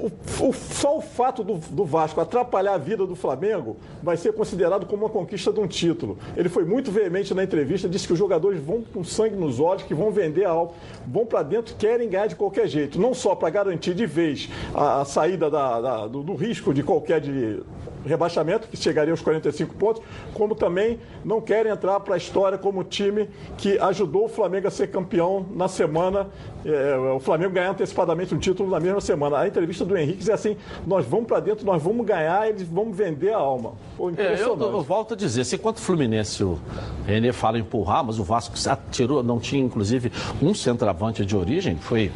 [0.04, 4.34] o- o- só o fato do, do Vasco atrapalhar a vida do Flamengo vai ser
[4.34, 6.18] considerado como uma conquista de um título.
[6.36, 9.84] Ele foi muito veemente na entrevista, disse que os jogadores vão com sangue nos olhos,
[9.84, 10.74] que vão vender algo,
[11.08, 13.00] vão para dentro, querem ganhar de qualquer jeito.
[13.00, 16.84] Não só para garantir de vez a, a saída da- da- do, do risco de
[16.84, 17.62] qualquer de
[18.08, 20.02] rebaixamento, que chegaria aos 45 pontos,
[20.34, 24.72] como também não querem entrar para a história como time que ajudou o Flamengo a
[24.72, 26.28] ser campeão na semana,
[26.66, 29.38] eh, o Flamengo ganhar antecipadamente um título na mesma semana.
[29.38, 32.92] A entrevista do Henrique dizer assim: nós vamos para dentro, nós vamos ganhar, eles vão
[32.92, 33.74] vender a alma.
[33.96, 36.60] Pô, É, eu, eu volto a dizer, se enquanto o Fluminense, o
[37.06, 38.56] Renê fala em empurrar, mas o Vasco
[38.92, 42.12] tirou, não tinha inclusive um centroavante de origem, foi.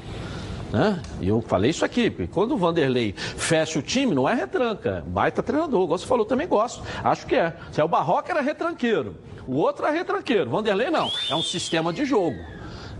[0.71, 1.01] Né?
[1.21, 5.83] Eu falei isso aqui, quando o Vanderlei fecha o time, não é retranca, baita treinador.
[5.83, 6.81] Igual você falou, também gosto.
[7.03, 7.55] Acho que é.
[7.71, 10.49] Se é o Barroca era retranqueiro, o outro é retranqueiro.
[10.49, 12.37] Vanderlei não, é um sistema de jogo.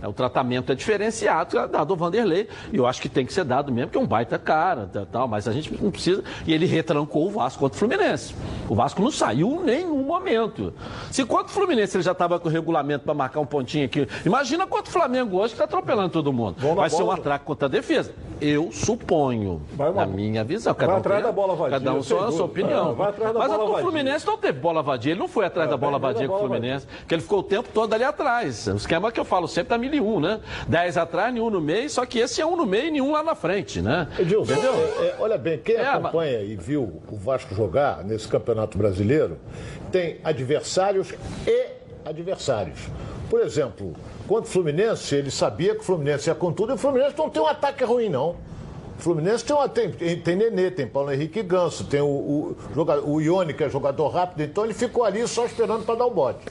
[0.02, 3.32] É, o tratamento é diferenciado, é dado ao Vanderlei, e eu acho que tem que
[3.32, 6.24] ser dado mesmo, porque é um baita cara, tá, tal, mas a gente não precisa.
[6.46, 8.34] E ele retrancou o Vasco contra o Fluminense.
[8.68, 10.74] O Vasco não saiu em nenhum momento.
[11.10, 14.08] Se contra o Fluminense ele já estava com o regulamento para marcar um pontinho aqui,
[14.26, 16.56] imagina contra o Flamengo hoje que está atropelando todo mundo.
[16.74, 18.12] Vai ser um atraque contra a defesa.
[18.40, 19.62] Eu suponho,
[19.94, 20.74] na minha visão.
[20.74, 22.90] Cada vai um atrás tem- da bola vadia, Cada um sua, a sua opinião.
[22.90, 23.78] É, vai atrás da mas bola o.
[23.82, 26.34] Fluminense não teve bola vadia, ele não foi atrás da bola vai vadia da com
[26.34, 28.66] o bola Fluminense, porque ele ficou o tempo todo ali atrás.
[28.66, 30.40] O esquema que eu falo sempre tá e um, né?
[30.68, 33.22] Dez atrás, nenhum no meio, só que esse é um no meio e nenhum lá
[33.22, 34.08] na frente, né?
[34.18, 34.74] Edilson, Entendeu?
[34.74, 39.38] é, é, olha bem, quem É, acompanha e viu o Vasco jogar nesse campeonato brasileiro
[39.90, 41.12] tem adversários
[41.46, 41.66] e
[42.04, 42.78] adversários.
[43.28, 43.94] Por exemplo,
[44.26, 47.30] contra o Fluminense, ele sabia que o Fluminense ia com tudo e o Fluminense não
[47.30, 48.36] tem um ataque ruim, não.
[48.98, 52.56] O Fluminense tem, uma, tem, tem, Nenê, tem Paulo Henrique Ganso, tem o, o,
[53.04, 56.10] o Ione, que é jogador rápido, então ele ficou ali só esperando para dar o
[56.10, 56.44] bote.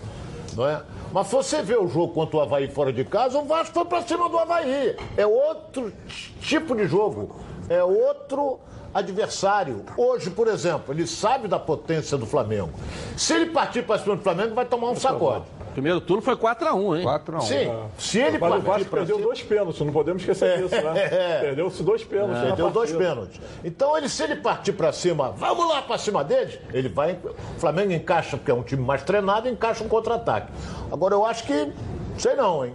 [0.56, 0.82] Não é?
[1.14, 3.86] Mas se você vê o jogo contra o Havaí fora de casa, o Vasco foi
[3.86, 4.96] para cima do Havaí.
[5.18, 5.92] É outro
[6.40, 7.36] tipo de jogo.
[7.70, 8.60] É outro
[8.94, 9.84] adversário.
[9.98, 12.72] Hoje, por exemplo, ele sabe da potência do Flamengo.
[13.18, 15.46] Se ele partir para cima do Flamengo, vai tomar um sacode.
[15.74, 17.06] Primeiro turno foi 4x1, hein?
[17.06, 17.42] 4x1.
[17.42, 17.72] Sim.
[17.98, 20.94] Se ele Mas o Vasco perdeu dois pênaltis, não podemos esquecer disso, né?
[21.12, 21.40] É.
[21.42, 22.50] Perdeu-se dois pênaltis.
[22.50, 23.40] na Deu dois pênaltis.
[23.64, 27.14] Então, ele, se ele partir pra cima, vamos lá pra cima deles, ele vai.
[27.24, 30.52] O Flamengo encaixa, porque é um time mais treinado, encaixa um contra-ataque.
[30.92, 31.72] Agora, eu acho que.
[32.18, 32.74] Sei não, hein?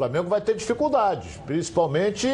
[0.00, 2.26] O Flamengo vai ter dificuldades, principalmente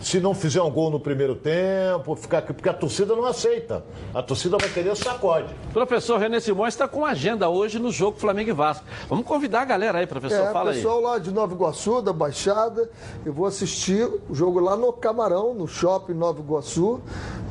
[0.00, 3.84] se não fizer um gol no primeiro tempo, ficar porque a torcida não aceita.
[4.12, 5.46] A torcida vai querer sacode.
[5.72, 8.84] Professor René Simões está com agenda hoje no jogo Flamengo e Vasco.
[9.08, 10.40] Vamos convidar a galera aí, professor.
[10.48, 10.76] É, Fala aí.
[10.78, 12.90] pessoal lá de Nova Iguaçu, da Baixada,
[13.24, 17.00] eu vou assistir o jogo lá no Camarão, no Shopping Nova Iguaçu.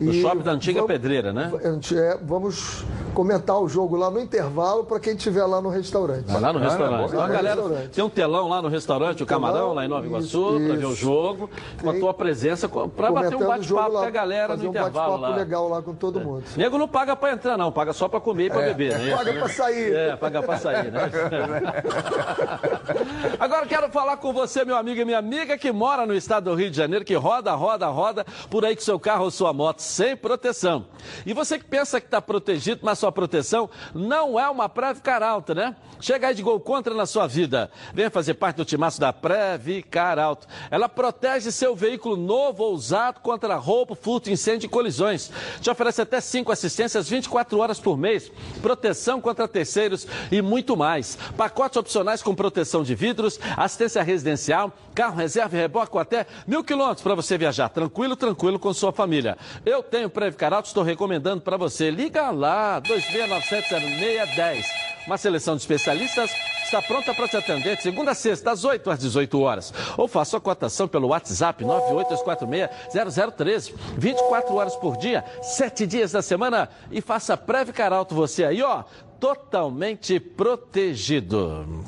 [0.02, 1.52] No E shopping da antiga vamos- pedreira, né?
[1.96, 2.84] É, vamos
[3.16, 6.26] comentar o jogo lá no intervalo para quem estiver lá no restaurante.
[6.28, 7.08] Vai lá no restaurante.
[7.08, 7.90] Então, a no galera, restaurante.
[7.92, 10.96] tem um telão lá no restaurante, o Camarão, lá em Nova Iguaçu, para ver o
[10.96, 11.50] jogo.
[11.82, 15.34] Com a tua presença, para bater um bate-papo com a galera no um intervalo lá.
[15.34, 15.36] É.
[15.38, 16.44] legal lá com todo mundo.
[16.56, 17.72] Nego não paga para entrar, não.
[17.72, 19.16] Paga só para comer e para beber, né?
[19.16, 19.96] Paga pra sair.
[19.96, 21.10] É, paga para sair, né?
[23.40, 26.56] Agora quero falar com você, meu amigo e minha amiga, que mora no estado do
[26.56, 29.80] Rio de Janeiro, que roda, roda, roda por aí com seu carro ou sua moto
[29.80, 30.86] sem proteção.
[31.26, 35.54] E você que pensa que está protegido, mas sua proteção não é uma Previcar Alta,
[35.54, 35.76] né?
[36.00, 37.70] Chega aí de gol contra na sua vida.
[37.94, 40.48] Venha fazer parte do timaço da Previcar Alto.
[40.72, 45.30] Ela protege seu veículo novo ou usado contra roubo, furto, incêndio e colisões.
[45.60, 51.18] Te oferece até cinco assistências 24 horas por mês, proteção contra terceiros e muito mais.
[51.36, 56.64] Pacotes opcionais com proteção de vidros, assistência residencial, carro reserva e reboque com até mil
[56.64, 59.38] quilômetros para você viajar tranquilo, tranquilo com sua família.
[59.66, 61.92] Eu tenho Previcar Alto, estou recomendando para você.
[61.92, 64.97] Liga lá, 26970610.
[65.08, 66.30] Uma seleção de especialistas
[66.66, 69.74] está pronta para te atender de segunda a sexta, às 8 às 18 horas.
[69.96, 73.74] Ou faça sua cotação pelo WhatsApp 982460013.
[73.98, 76.68] 24 horas por dia, 7 dias da semana.
[76.92, 78.84] E faça Previcar Alto você aí, ó,
[79.18, 81.86] totalmente protegido.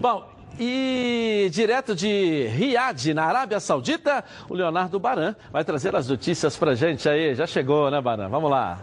[0.00, 0.26] Bom,
[0.58, 6.74] e direto de Riad, na Arábia Saudita, o Leonardo Baran vai trazer as notícias pra
[6.74, 7.34] gente aí.
[7.34, 8.30] Já chegou, né, Baran?
[8.30, 8.78] Vamos lá.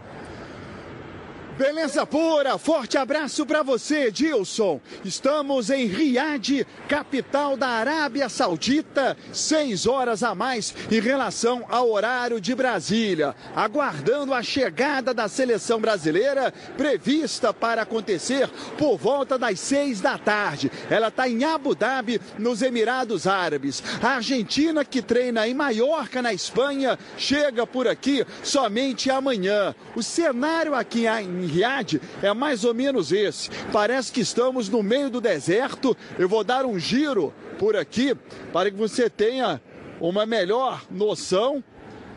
[1.56, 4.80] Beleza pura, forte abraço para você, Dilson.
[5.04, 12.40] Estamos em Riad, capital da Arábia Saudita, seis horas a mais em relação ao horário
[12.40, 20.00] de Brasília, aguardando a chegada da seleção brasileira prevista para acontecer por volta das seis
[20.00, 20.72] da tarde.
[20.88, 23.82] Ela está em Abu Dhabi, nos Emirados Árabes.
[24.02, 29.74] A Argentina, que treina em Maiorca, na Espanha, chega por aqui somente amanhã.
[29.94, 33.50] O cenário aqui em Riad é mais ou menos esse.
[33.72, 35.96] Parece que estamos no meio do deserto.
[36.18, 38.16] Eu vou dar um giro por aqui
[38.52, 39.60] para que você tenha
[40.00, 41.62] uma melhor noção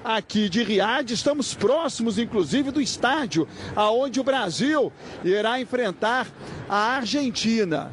[0.03, 1.11] aqui de Riad.
[1.11, 6.27] Estamos próximos, inclusive, do estádio aonde o Brasil irá enfrentar
[6.69, 7.91] a Argentina.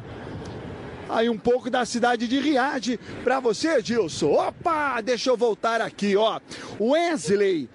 [1.09, 4.31] Aí um pouco da cidade de Riad para você, Dilson.
[4.31, 6.39] Opa, deixa eu voltar aqui, ó.
[6.79, 7.69] Wesley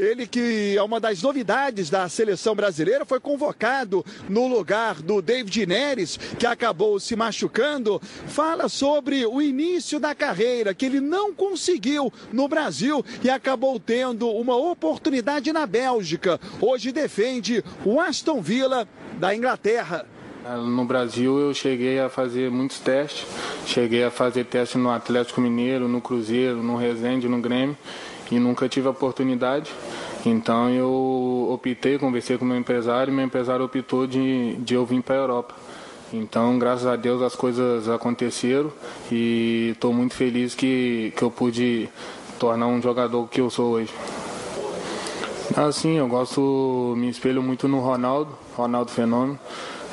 [0.00, 5.66] Ele que é uma das novidades da seleção brasileira, foi convocado no lugar do David
[5.66, 8.00] Neres, que acabou se machucando.
[8.26, 14.26] Fala sobre o início da carreira, que ele não conseguiu no Brasil e acabou tendo
[14.30, 16.40] uma oportunidade na Bélgica.
[16.62, 20.06] Hoje defende o Aston Villa da Inglaterra.
[20.64, 23.26] No Brasil eu cheguei a fazer muitos testes,
[23.66, 27.76] cheguei a fazer teste no Atlético Mineiro, no Cruzeiro, no Resende, no Grêmio
[28.30, 29.70] e nunca tive a oportunidade.
[30.24, 35.02] Então eu optei, conversei com meu empresário e meu empresário optou de, de eu vir
[35.02, 35.54] para a Europa.
[36.12, 38.72] Então, graças a Deus, as coisas aconteceram
[39.12, 41.88] e estou muito feliz que, que eu pude
[42.38, 43.92] tornar um jogador que eu sou hoje.
[45.56, 49.38] Assim, eu gosto, me espelho muito no Ronaldo, Ronaldo Fenômeno.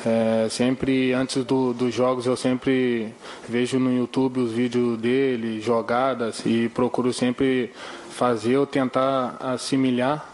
[0.06, 3.12] É, sempre antes do, dos jogos eu sempre
[3.48, 7.72] vejo no YouTube os vídeos dele, jogadas e procuro sempre
[8.18, 10.28] fazer ou tentar assimilar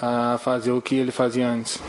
[0.00, 1.80] a fazer o que ele fazia antes.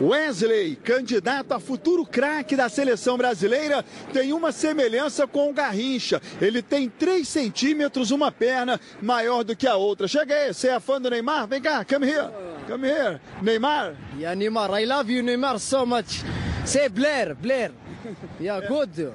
[0.00, 6.22] Wesley, candidato a futuro craque da seleção brasileira, tem uma semelhança com o Garrincha.
[6.40, 10.06] Ele tem 3 centímetros, uma perna maior do que a outra.
[10.06, 11.48] Chega aí, você é fã do Neymar?
[11.48, 12.28] Vem cá, come here.
[12.68, 13.20] Come here.
[13.42, 13.96] Neymar?
[14.16, 16.22] Yeah, Neymar, I love you, Neymar, so much.
[16.64, 17.72] Say Blair, Blair.
[18.40, 19.12] Yeah, good.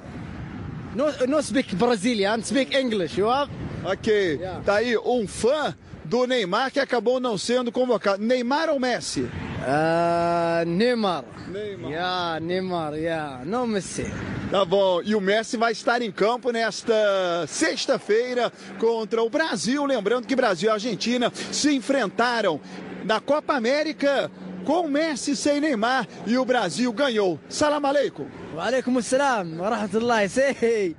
[0.94, 3.48] No, no speak Brazilian, speak English, you have?
[3.84, 4.40] Ok.
[4.64, 8.22] Tá aí um fã do Neymar que acabou não sendo convocado.
[8.22, 9.22] Neymar ou Messi?
[9.22, 11.24] Uh, Neymar.
[11.48, 11.90] Neymar.
[11.90, 13.44] Yeah, Neymar, yeah.
[13.44, 14.06] No Messi.
[14.50, 15.00] Tá bom.
[15.02, 19.84] E o Messi vai estar em campo nesta sexta-feira contra o Brasil.
[19.84, 22.60] Lembrando que Brasil e Argentina se enfrentaram
[23.04, 24.30] na Copa América
[24.64, 27.38] com Messi sem Neymar e o Brasil ganhou.
[27.48, 28.26] Salam aleikum.
[28.55, 30.95] وعليكم السلام ورحمة الله say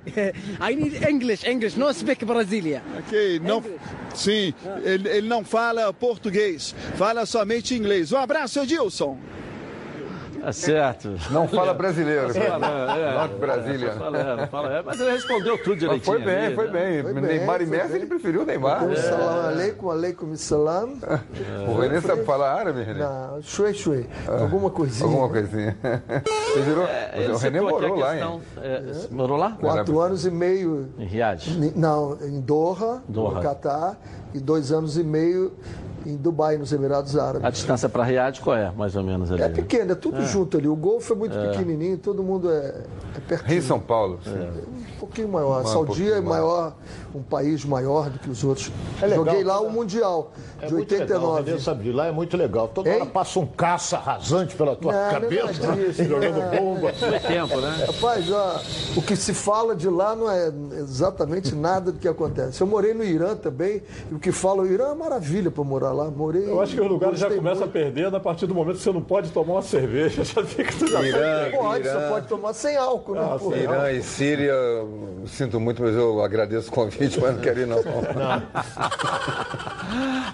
[0.59, 3.63] I need English English no speak Brasilia Ok, não,
[4.15, 8.11] sim, ele, ele não fala português, fala somente inglês.
[8.11, 9.17] Um abraço, Edilson.
[10.46, 11.16] Tá certo.
[11.32, 12.32] Não fala brasileiro.
[12.32, 13.90] Fala, é, Norte Brasília.
[13.94, 16.04] Fala, fala, é, mas ele respondeu tudo direitinho.
[16.04, 16.70] Foi bem, ali, foi né?
[16.70, 17.02] bem.
[17.02, 17.96] Foi bem, Neymar e Messi, bem.
[17.96, 18.86] ele preferiu o Neymar.
[18.86, 20.98] Com salam aleikum, aleikum salam.
[21.68, 23.00] O Renê sabe falar árabe, Renê?
[23.00, 24.06] Não, shui shui.
[24.28, 25.10] Alguma coisinha.
[25.10, 25.76] Alguma coisinha.
[26.54, 28.40] Você virou, É, o a morou lá, hein?
[28.62, 29.50] é, Morou lá?
[29.58, 30.90] Quatro anos e meio.
[30.96, 31.44] Em Riad.
[31.74, 33.34] Não, em Doha, Doha.
[33.34, 33.98] no Catar,
[34.32, 35.52] e dois anos e meio
[36.06, 37.44] em Dubai, nos Emirados Árabes.
[37.44, 39.42] A distância para Riad qual é, mais ou menos ali?
[39.42, 40.24] É pequeno, é tudo É.
[40.26, 40.68] junto ali.
[40.68, 41.48] O Golfo é muito É.
[41.50, 42.82] pequenininho, todo mundo é,
[43.16, 43.50] é pertinho.
[43.50, 44.18] Rio São Paulo.
[44.96, 45.58] Um pouquinho maior.
[45.58, 46.72] A Um Saudi pouquinho é maior,
[47.14, 48.72] um país maior do que os outros.
[49.02, 49.66] É legal, Joguei lá cara.
[49.66, 51.50] o Mundial, É de muito legal, 89.
[51.50, 52.68] Renê sabe de lá é muito legal.
[52.68, 56.38] Toda hora passa um caça rasante pela tua Não, não é cabeça, nada disso, jogando
[56.38, 56.50] não.
[56.50, 56.92] bomba.
[56.94, 57.84] Foi tempo, né?
[57.86, 58.60] Rapaz, ó,
[58.96, 62.60] o que se fala de lá não é exatamente nada do que acontece.
[62.62, 65.92] Eu morei no Irã também, e o que fala o Irã é maravilha para morar
[65.92, 66.10] lá.
[66.10, 66.48] Morei.
[66.48, 68.92] Eu acho que os lugares já começam a perder a partir do momento que você
[68.92, 70.24] não pode tomar uma cerveja.
[70.24, 72.00] Já fica tudo Irã, Pode, Irã.
[72.00, 73.20] só pode tomar sem álcool, né?
[73.22, 74.54] Ah, Irã e Síria,
[75.26, 77.78] sinto muito, mas eu agradeço o convite, mas não quero ir não.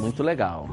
[0.00, 0.68] Muito legal.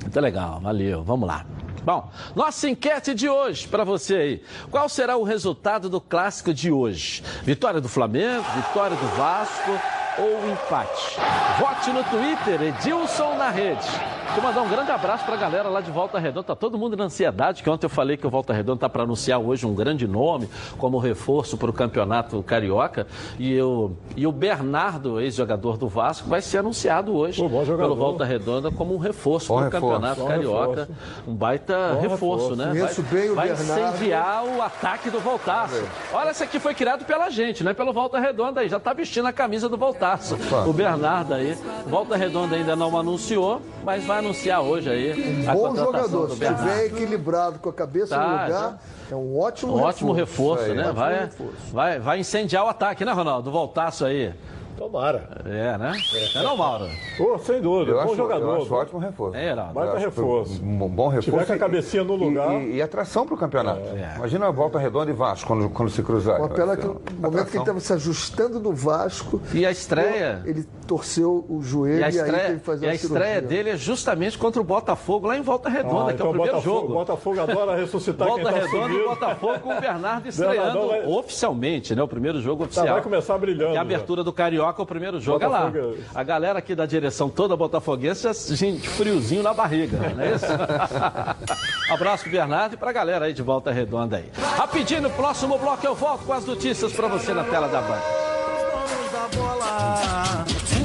[0.00, 1.02] Muito legal, valeu.
[1.02, 1.44] Vamos lá.
[1.84, 4.42] Bom, nossa enquete de hoje para você aí.
[4.70, 7.24] Qual será o resultado do clássico de hoje?
[7.42, 9.70] Vitória do Flamengo, vitória do Vasco
[10.18, 11.16] ou empate.
[11.58, 13.88] Vote no Twitter, Edilson na rede.
[14.34, 16.42] Vou mandar um grande abraço para a galera lá de Volta Redonda.
[16.44, 19.02] Tá todo mundo na ansiedade, que ontem eu falei que o Volta Redonda tá para
[19.02, 23.06] anunciar hoje um grande nome como reforço para o campeonato carioca.
[23.38, 27.42] E, eu, e o Bernardo, ex-jogador do Vasco, vai ser anunciado hoje
[27.76, 30.80] pelo Volta Redonda como um reforço para o campeonato carioca.
[30.80, 30.92] reforço.
[31.28, 32.56] Um baita reforço, reforço.
[32.56, 32.70] né?
[32.70, 33.94] Conheço bem o vai Bernardo.
[33.96, 35.82] incendiar o ataque do Voltaço.
[36.10, 38.68] Olha, esse aqui foi criado pela gente, não é pelo Volta Redonda aí.
[38.70, 40.38] Já tá vestindo a camisa do Voltaço.
[40.66, 41.54] O Bernardo aí.
[41.86, 46.86] Volta Redonda ainda não anunciou, mas vai anunciar hoje aí Bom jogador, do se estiver
[46.86, 48.78] equilibrado com a cabeça no Tá, lugar,
[49.10, 50.74] é um ótimo Um ótimo reforço, aí.
[50.74, 50.82] né?
[50.84, 51.52] Ótimo Vai, reforço.
[51.72, 53.50] vai, vai incendiar o ataque, né, Ronaldo?
[53.50, 54.32] Voltaço aí.
[54.76, 55.28] Tomara.
[55.44, 55.92] É, né?
[56.34, 56.86] É não, Mauro?
[57.18, 58.56] Pô, sem dúvida, Eu bom acho, jogador.
[58.56, 59.36] eu acho ótimo reforço.
[59.36, 59.74] É, Heraldo.
[59.74, 60.62] Baita Eu acho reforço.
[60.64, 61.30] Um bom reforço.
[61.30, 62.52] Tiver com a e- cabecinha no e- lugar.
[62.62, 63.80] E, e atração para o campeonato.
[63.96, 64.14] É.
[64.16, 66.36] Imagina a volta redonda e Vasco quando, quando se cruzar.
[66.36, 69.40] Que no ser uma momento que ele estava se ajustando no Vasco.
[69.54, 70.42] E a estreia?
[70.44, 73.40] Ele torceu o joelho E a e, aí estreia, teve que fazer e a estreia
[73.42, 76.30] dele é justamente contra o Botafogo, lá em Volta Redonda, Ah, que é o então
[76.30, 76.92] primeiro Botafogo, jogo.
[76.94, 79.04] Botafogo adora ressuscitar Volta quem tá Redonda e.
[79.06, 82.02] Botafogo com o Bernardo estreando vai- oficialmente, né?
[82.02, 82.86] O primeiro jogo Já oficial.
[82.94, 83.70] vai começar brilhando.
[83.70, 83.80] E a já.
[83.80, 85.72] abertura do Carioca, o primeiro jogo é lá.
[85.74, 90.34] É- A galera aqui da direção toda botafoguense, já gente, friozinho na barriga, não é
[90.34, 90.46] isso?
[91.92, 94.30] Abraço Bernardo e pra galera aí de Volta Redonda aí.
[94.56, 98.00] Rapidinho, no próximo bloco eu volto com as notícias pra você na tela da Band.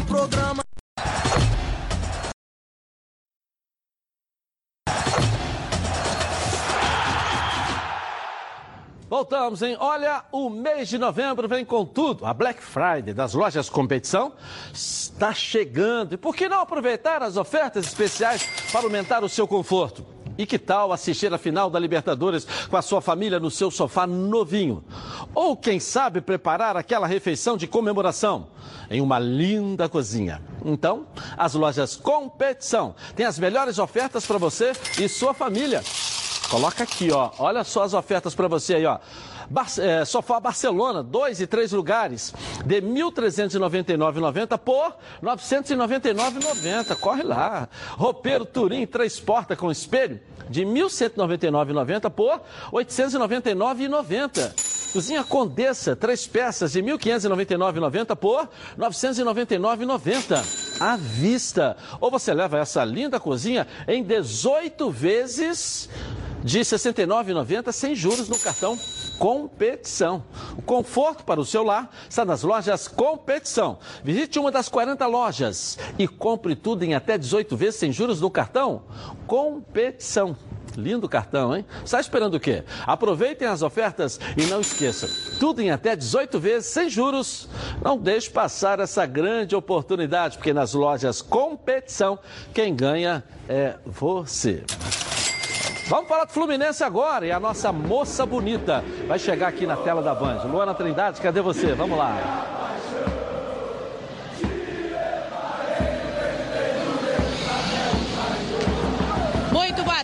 [0.01, 0.66] O programa
[9.17, 9.75] Voltamos, hein?
[9.80, 12.23] Olha, o mês de novembro vem com tudo.
[12.23, 14.34] A Black Friday das lojas competição
[14.71, 16.13] está chegando.
[16.13, 20.06] E por que não aproveitar as ofertas especiais para aumentar o seu conforto?
[20.38, 24.06] E que tal assistir a final da Libertadores com a sua família no seu sofá
[24.06, 24.84] novinho?
[25.34, 28.49] Ou quem sabe preparar aquela refeição de comemoração
[28.88, 30.43] em uma linda cozinha?
[30.63, 35.82] Então, as lojas competição têm as melhores ofertas para você e sua família.
[36.49, 37.29] Coloca aqui, ó.
[37.39, 38.99] Olha só as ofertas para você aí, ó.
[39.49, 42.33] Bar é, sofá Barcelona, dois e três lugares,
[42.65, 46.99] de R$ 1.399,90 por R$ 999,90.
[46.99, 47.69] Corre lá.
[47.91, 52.41] Roupeiro Turim, três portas com espelho, de R$ 1.199,90 por R$
[52.73, 54.77] 899,90.
[54.91, 60.81] Cozinha Condessa, três peças de R$ 1.599,90 por R$ 999,90.
[60.81, 61.77] À vista.
[62.01, 65.89] Ou você leva essa linda cozinha em 18 vezes
[66.43, 68.77] de R$ 69,90 sem juros no cartão
[69.38, 70.23] Competição.
[70.58, 73.78] O conforto para o seu lar está nas lojas Competição.
[74.04, 78.32] Visite uma das 40 lojas e compre tudo em até 18 vezes sem juros no
[78.32, 78.82] cartão
[79.28, 80.36] Competição.
[80.76, 81.65] Lindo cartão, hein?
[81.86, 82.63] Está esperando o quê?
[82.86, 87.47] Aproveitem as ofertas e não esqueçam, tudo em até 18 vezes sem juros.
[87.82, 92.19] Não deixe passar essa grande oportunidade, porque nas lojas Competição,
[92.54, 94.63] quem ganha é você.
[95.88, 100.02] Vamos falar do Fluminense agora e a nossa moça bonita vai chegar aqui na tela
[100.02, 100.43] da Band.
[100.43, 101.73] Luana Trindade, cadê você?
[101.73, 102.58] Vamos lá.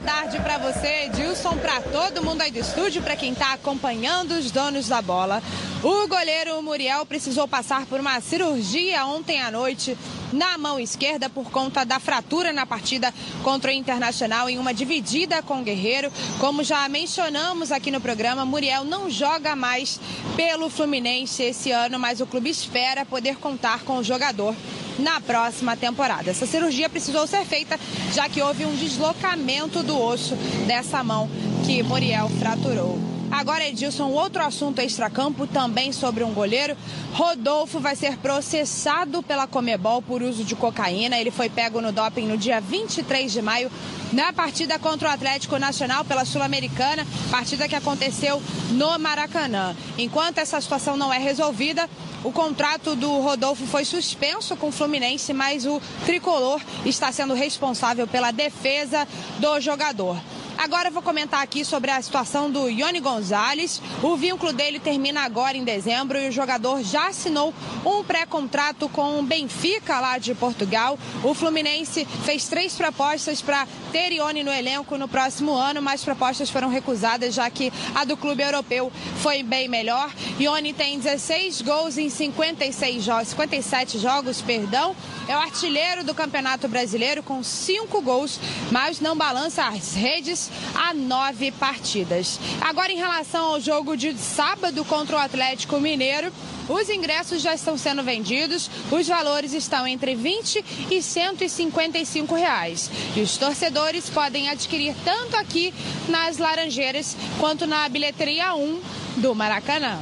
[0.03, 4.51] Tarde para você, Edilson, para todo mundo aí do estúdio, para quem está acompanhando os
[4.51, 5.41] donos da bola.
[5.81, 9.97] O goleiro Muriel precisou passar por uma cirurgia ontem à noite
[10.33, 13.13] na mão esquerda por conta da fratura na partida
[13.43, 16.11] contra o Internacional em uma dividida com o Guerreiro.
[16.39, 19.99] Como já mencionamos aqui no programa, Muriel não joga mais
[20.35, 24.55] pelo Fluminense esse ano, mas o clube espera poder contar com o jogador
[24.99, 26.29] na próxima temporada.
[26.29, 27.79] Essa cirurgia precisou ser feita
[28.13, 30.35] já que houve um deslocamento do osso
[30.67, 31.29] dessa mão
[31.65, 32.99] que Muriel fraturou.
[33.33, 36.77] Agora, Edilson, outro assunto extracampo, também sobre um goleiro.
[37.13, 41.17] Rodolfo vai ser processado pela Comebol por uso de cocaína.
[41.17, 43.71] Ele foi pego no doping no dia 23 de maio,
[44.13, 48.39] na partida contra o Atlético Nacional pela Sul-Americana, partida que aconteceu
[48.73, 49.75] no Maracanã.
[49.97, 51.89] Enquanto essa situação não é resolvida,
[52.23, 58.05] o contrato do Rodolfo foi suspenso com o Fluminense, mas o tricolor está sendo responsável
[58.07, 59.07] pela defesa
[59.39, 60.17] do jogador.
[60.57, 63.81] Agora eu vou comentar aqui sobre a situação do Ione Gonzalez.
[64.01, 67.53] O vínculo dele termina agora em dezembro e o jogador já assinou
[67.85, 70.97] um pré-contrato com o Benfica lá de Portugal.
[71.23, 76.49] O Fluminense fez três propostas para ter Ione no elenco no próximo ano, mas propostas
[76.49, 80.11] foram recusadas já que a do clube europeu foi bem melhor.
[80.39, 84.95] Ione tem 16 gols em 56 jogos, 57 jogos, perdão.
[85.27, 88.39] É o artilheiro do Campeonato Brasileiro com cinco gols,
[88.71, 92.39] mas não balança as redes a nove partidas.
[92.61, 96.33] Agora, em relação ao jogo de sábado contra o Atlético Mineiro,
[96.69, 102.89] os ingressos já estão sendo vendidos, os valores estão entre 20 e 155 reais.
[103.15, 105.73] E os torcedores podem adquirir tanto aqui
[106.07, 108.81] nas Laranjeiras quanto na bilheteria 1
[109.17, 109.99] do Maracanã.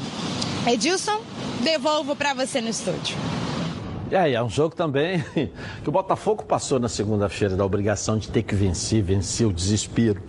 [0.68, 1.22] Edilson,
[1.64, 3.18] devolvo para você no estúdio.
[4.12, 5.24] E aí, é um jogo também
[5.82, 10.22] que o Botafogo passou na segunda-feira da obrigação de ter que vencer, vencer o desespero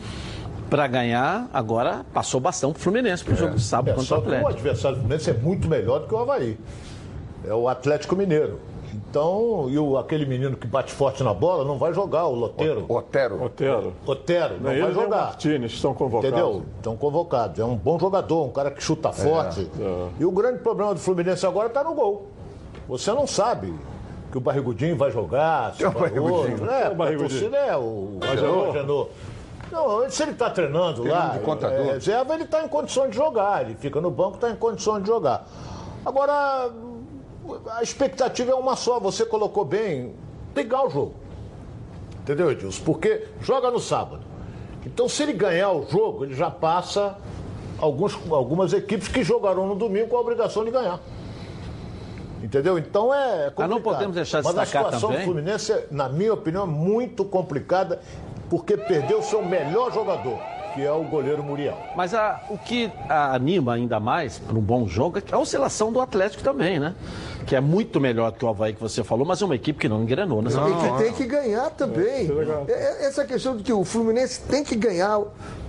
[0.73, 4.29] para ganhar, agora passou bastante pro Fluminense pro jogo de sábado É, contra o que
[4.29, 4.49] o Atlético.
[4.49, 6.59] adversário do Fluminense é muito melhor do que o Havaí.
[7.47, 8.59] É o Atlético Mineiro.
[8.95, 12.87] Então, e o, aquele menino que bate forte na bola não vai jogar, o Loteiro.
[12.89, 13.45] Otero.
[13.45, 13.93] Otero.
[14.07, 15.17] Otero, não ele vai o jogar.
[15.27, 16.31] Martínez estão convocados.
[16.39, 16.63] Entendeu?
[16.79, 17.59] Estão convocados.
[17.59, 19.71] É um bom jogador, um cara que chuta forte.
[20.19, 22.29] E o grande problema do Fluminense agora está no gol.
[22.89, 23.75] Você não sabe
[24.31, 26.53] que o Barrigudinho vai jogar, se É o vai Barrigudinho.
[26.63, 26.71] outro.
[26.71, 27.41] É É, o a Barrigudinho.
[27.41, 29.09] torcida é o Agenor.
[29.73, 31.79] Não, se ele está treinando lá, de contador.
[31.79, 33.63] é, reserva, ele está em condições de jogar.
[33.63, 35.47] Ele fica no banco, está em condições de jogar.
[36.05, 36.71] Agora,
[37.77, 39.01] a expectativa é uma só.
[39.01, 40.15] Você colocou bem,
[40.55, 41.15] pegar o jogo.
[42.23, 42.85] Entendeu, Edilson?
[42.85, 44.21] Porque joga no sábado.
[44.85, 47.17] Então, se ele ganhar o jogo, ele já passa
[47.79, 51.01] alguns, algumas equipes que jogarão no domingo com a obrigação de ganhar.
[52.43, 52.77] Entendeu?
[52.77, 53.55] Então é complicado.
[53.59, 56.65] Mas não podemos deixar de Mas a situação também- do Fluminense, é, na minha opinião,
[56.65, 58.01] é muito complicada
[58.53, 60.39] porque perdeu seu melhor jogador,
[60.75, 61.75] que é o goleiro Muriel.
[61.97, 65.91] Mas a- o que a- anima ainda mais para um bom jogo é a oscilação
[65.91, 66.95] do Atlético também, né?
[67.47, 69.79] Que é muito melhor do que o Havaí que você falou, mas é uma equipe
[69.79, 72.29] que não engrenou nessa E que tem que ganhar também.
[72.69, 75.21] É, é, Essa questão de que o Fluminense tem que ganhar,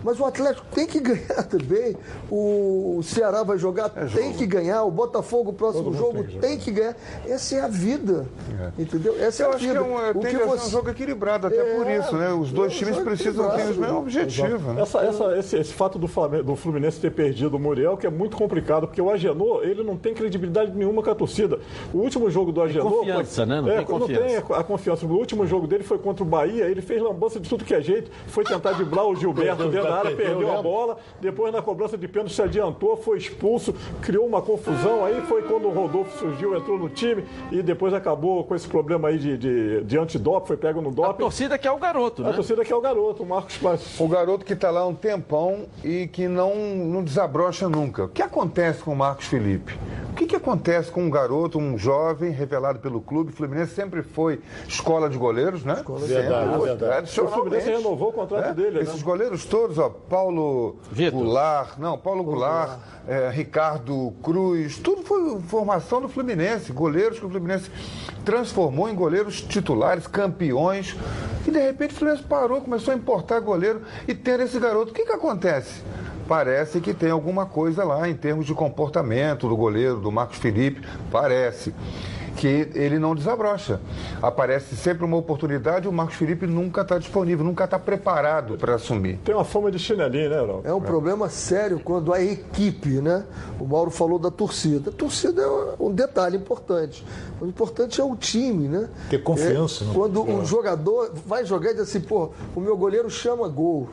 [0.04, 1.96] mas o Atlético tem que ganhar também.
[2.32, 4.84] O Ceará vai jogar, tem que ganhar.
[4.84, 6.96] O Botafogo, o próximo jogo, tem que tem que ganhar.
[7.28, 8.26] Essa é a vida.
[8.78, 9.16] Entendeu?
[9.20, 9.74] Essa é Eu a acho vida.
[9.74, 12.32] que é um, O tem que você- um jogo equilibrado, até por É, isso, né?
[12.34, 13.82] Os dois é um times precisam ter o equilibrado.
[13.82, 14.82] mesmo objetivo, né?
[14.82, 18.10] Essa, essa- esse, esse fato do, Flamengo, do Fluminense ter perdido o Muriel, que é
[18.10, 21.60] muito complicado, porque o Agenor, ele não tem credibilidade nenhuma com a torcida.
[21.93, 22.91] O último jogo do Agenor...
[22.91, 23.61] confiança, né?
[23.61, 24.24] Não é, tem não confiança.
[24.24, 25.05] tem a confiança.
[25.05, 27.82] O último jogo dele foi contra o Bahia, ele fez lambança de tudo que é
[27.82, 31.61] jeito, foi tentar driblar o Gilberto Perdeu, dentro da área, perdeu, a bola, depois na
[31.61, 36.18] cobrança de pênalti se adiantou, foi expulso, criou uma confusão, aí foi quando o Rodolfo
[36.18, 40.47] surgiu, entrou no time e depois acabou com esse problema aí de, de, de antidoping,
[40.47, 41.20] foi pego no A doping.
[41.20, 42.34] torcida que é o garoto, A né?
[42.34, 43.99] torcida que é o garoto, o Marcos Passos.
[43.99, 48.05] O garoto que está lá há um tempão e que não, não desabrocha nunca.
[48.05, 49.74] O que acontece com o Marcos Felipe?
[50.11, 53.32] O que, que acontece com um garoto, um jovem, revelado pelo clube?
[53.32, 55.74] O Fluminense sempre foi escola de goleiros, né?
[55.76, 57.22] Escola Verdade, verdade.
[57.22, 58.82] O Fluminense renovou o contrato É, dele, né?
[58.84, 61.20] Esses goleiros todos, ó, Paulo Vitor.
[61.20, 67.30] Goulart, não, Paulo Goulart, é, Ricardo Cruz, tudo foi formação do Fluminense, goleiros que o
[67.30, 67.70] Fluminense
[68.24, 70.95] transformou em goleiros titulares, campeões,
[71.47, 74.91] e de repente o Fluminense parou, começou a importar goleiro e ter esse garoto.
[74.91, 75.82] O que que acontece?
[76.28, 80.82] Parece que tem alguma coisa lá em termos de comportamento do goleiro, do Marcos Felipe,
[81.12, 81.74] parece
[82.36, 83.80] que ele não desabrocha.
[84.22, 88.76] Aparece sempre uma oportunidade e o Marcos Felipe nunca está disponível, nunca está preparado para
[88.76, 89.20] assumir.
[89.24, 90.62] Tem uma fama de chinelinho, né, Herói?
[90.64, 93.24] É um problema sério quando a equipe, né?
[93.60, 94.90] O Mauro falou da torcida.
[94.90, 95.48] A torcida é
[95.80, 97.06] um detalhe importante.
[97.40, 98.90] O importante é o time, né?
[99.10, 99.94] Ter confiança, É, né?
[99.94, 103.90] Quando o jogador vai jogar e diz assim, pô, o meu goleiro chama gol.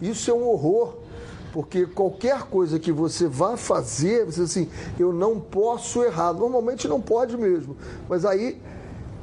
[0.00, 0.94] Isso é um horror.
[1.54, 6.32] Porque qualquer coisa que você vá fazer, você diz assim, eu não posso errar.
[6.32, 7.76] Normalmente não pode mesmo.
[8.08, 8.60] Mas aí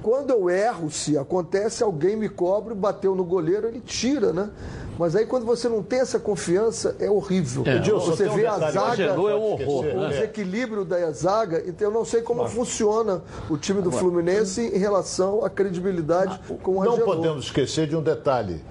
[0.01, 4.49] quando eu erro, se acontece, alguém me cobra, bateu no goleiro, ele tira, né?
[4.97, 7.63] Mas aí quando você não tem essa confiança, é horrível.
[7.67, 7.75] É.
[7.75, 10.09] Edilson, você tem um vê a zaga, é um horror, o né?
[10.09, 15.43] desequilíbrio da zaga, então eu não sei como funciona o time do Fluminense em relação
[15.43, 17.05] à credibilidade com o Não Agenor.
[17.05, 18.63] podemos esquecer de um detalhe.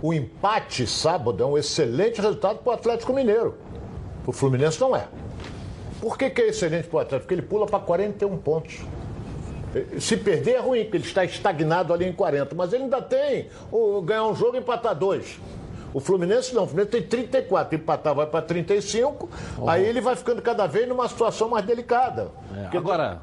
[0.00, 3.56] O empate sábado é um excelente resultado para o Atlético Mineiro.
[4.26, 5.08] O Fluminense não é.
[6.00, 7.26] Por que, que é excelente para o Atlético?
[7.26, 8.80] Porque ele pula para 41 pontos.
[9.98, 12.54] Se perder é ruim, porque ele está estagnado ali em 40.
[12.54, 15.38] Mas ele ainda tem o, ganhar um jogo e empatar dois.
[15.92, 19.28] O Fluminense não, o Fluminense tem 34, empatar vai para 35,
[19.66, 22.30] aí ele vai ficando cada vez numa situação mais delicada.
[22.72, 23.22] É, Agora,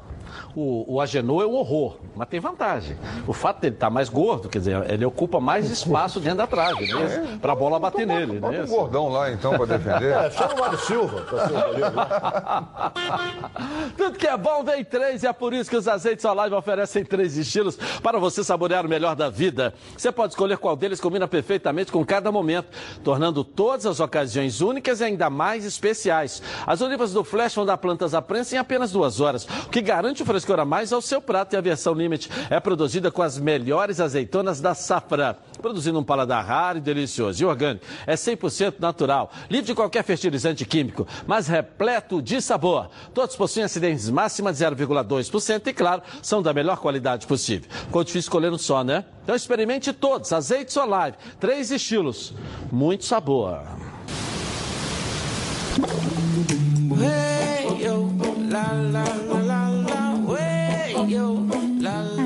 [0.54, 2.96] o, o Agenor é um horror, mas tem vantagem.
[3.26, 6.92] O fato dele estar mais gordo, quer dizer, ele ocupa mais espaço dentro da trave,
[6.92, 7.38] né?
[7.40, 8.64] Para a bola bater nele, Bota né?
[8.64, 10.06] um gordão lá então para defender.
[10.16, 11.92] É, chama o Mário Silva para ser o goleiro.
[13.96, 17.04] Tudo que é bom vem três e é por isso que os azeites Olive oferecem
[17.04, 19.74] três estilos para você saborear o melhor da vida.
[19.96, 22.68] Você pode escolher qual deles combina perfeitamente com cada momento,
[23.02, 26.42] tornando todas as ocasiões únicas e ainda mais especiais.
[26.66, 29.80] As olivas do Flash vão dar plantas à prensa em apenas duas horas, o que
[29.80, 33.38] garante o frescor mais ao seu prato e a versão Limite é produzida com as
[33.38, 37.42] melhores azeitonas da safra, produzindo um paladar raro e delicioso.
[37.42, 42.90] E orgânico, é 100% natural, livre de qualquer fertilizante químico, mas repleto de sabor.
[43.14, 47.70] Todos possuem acidez máxima de 0,2% e, claro, são da melhor qualidade possível.
[47.70, 49.04] Ficou difícil escolher um só, né?
[49.22, 52.34] Então experimente todos, azeites Olive, três estilos,
[52.70, 53.62] muito sabor.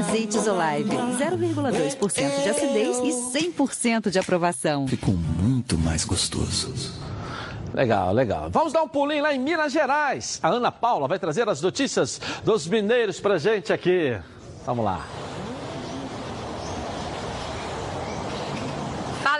[0.01, 4.87] Azeites Olive, 0,2% de acidez e 100% de aprovação.
[4.87, 6.73] Ficou muito mais gostoso.
[7.73, 8.51] Legal, legal.
[8.51, 10.41] Vamos dar um pulinho lá em Minas Gerais.
[10.43, 14.19] A Ana Paula vai trazer as notícias dos mineiros pra gente aqui.
[14.67, 15.07] Vamos lá.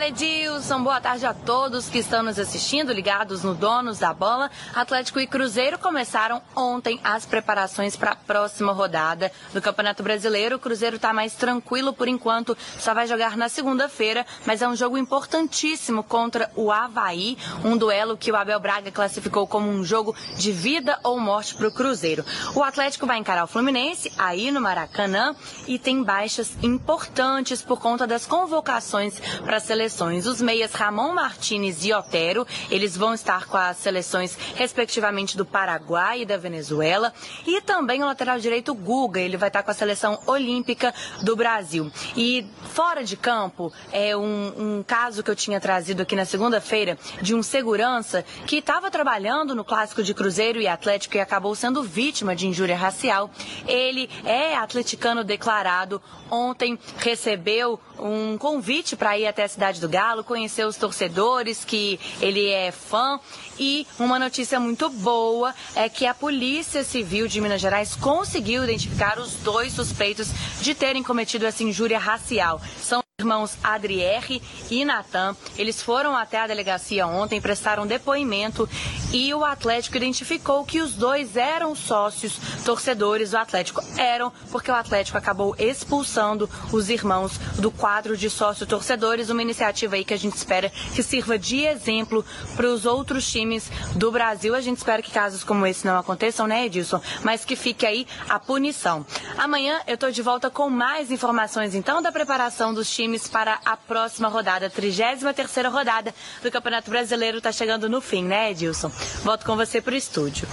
[0.01, 4.51] Fala Edilson, boa tarde a todos que estão nos assistindo, ligados no Donos da Bola.
[4.75, 10.57] Atlético e Cruzeiro começaram ontem as preparações para a próxima rodada do Campeonato Brasileiro.
[10.57, 14.75] O Cruzeiro está mais tranquilo por enquanto, só vai jogar na segunda-feira, mas é um
[14.75, 20.17] jogo importantíssimo contra o Havaí, um duelo que o Abel Braga classificou como um jogo
[20.35, 22.25] de vida ou morte para o Cruzeiro.
[22.55, 25.37] O Atlético vai encarar o Fluminense aí no Maracanã
[25.69, 29.61] e tem baixas importantes por conta das convocações para a
[29.91, 30.27] seleções.
[30.27, 36.23] Os meias Ramon Martinez e Otero, eles vão estar com as seleções respectivamente do Paraguai
[36.23, 37.13] e da Venezuela.
[37.47, 41.91] E também o lateral direito Guga, ele vai estar com a seleção olímpica do Brasil.
[42.17, 46.97] E fora de campo, é um, um caso que eu tinha trazido aqui na segunda-feira
[47.21, 51.83] de um segurança que estava trabalhando no clássico de Cruzeiro e Atlético e acabou sendo
[51.83, 53.31] vítima de injúria racial.
[53.67, 56.01] Ele é atleticano declarado.
[56.31, 61.99] Ontem recebeu um convite para ir até a cidade do Galo, conhecer os torcedores, que
[62.21, 63.19] ele é fã.
[63.59, 69.19] E uma notícia muito boa é que a Polícia Civil de Minas Gerais conseguiu identificar
[69.19, 70.29] os dois suspeitos
[70.61, 72.61] de terem cometido essa injúria racial.
[72.81, 75.37] São irmãos Adriere e Natan.
[75.57, 78.69] Eles foram até a delegacia ontem, prestaram depoimento
[79.13, 83.83] e o Atlético identificou que os dois eram sócios torcedores do Atlético.
[83.97, 89.31] Eram, porque o Atlético acabou expulsando os irmãos do quadro de sócio torcedores.
[89.31, 92.25] Uma iniciativa aí que a gente espera que sirva de exemplo
[92.57, 94.55] para os outros times do Brasil.
[94.55, 97.01] A gente espera que casos como esse não aconteçam, né, Edilson?
[97.23, 99.05] Mas que fique aí a punição.
[99.37, 103.59] Amanhã eu estou de volta com mais informações, então, da preparação dos times times para
[103.65, 108.91] a próxima rodada, a 33 rodada do Campeonato Brasileiro está chegando no fim, né, Edilson?
[109.23, 110.47] Volto com você para o estúdio.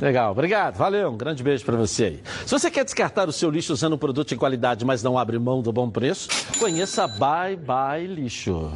[0.00, 2.22] Legal, obrigado, valeu, um grande beijo para você aí.
[2.44, 5.38] Se você quer descartar o seu lixo usando um produto de qualidade, mas não abre
[5.38, 8.70] mão do bom preço, conheça Bye Bye Lixo.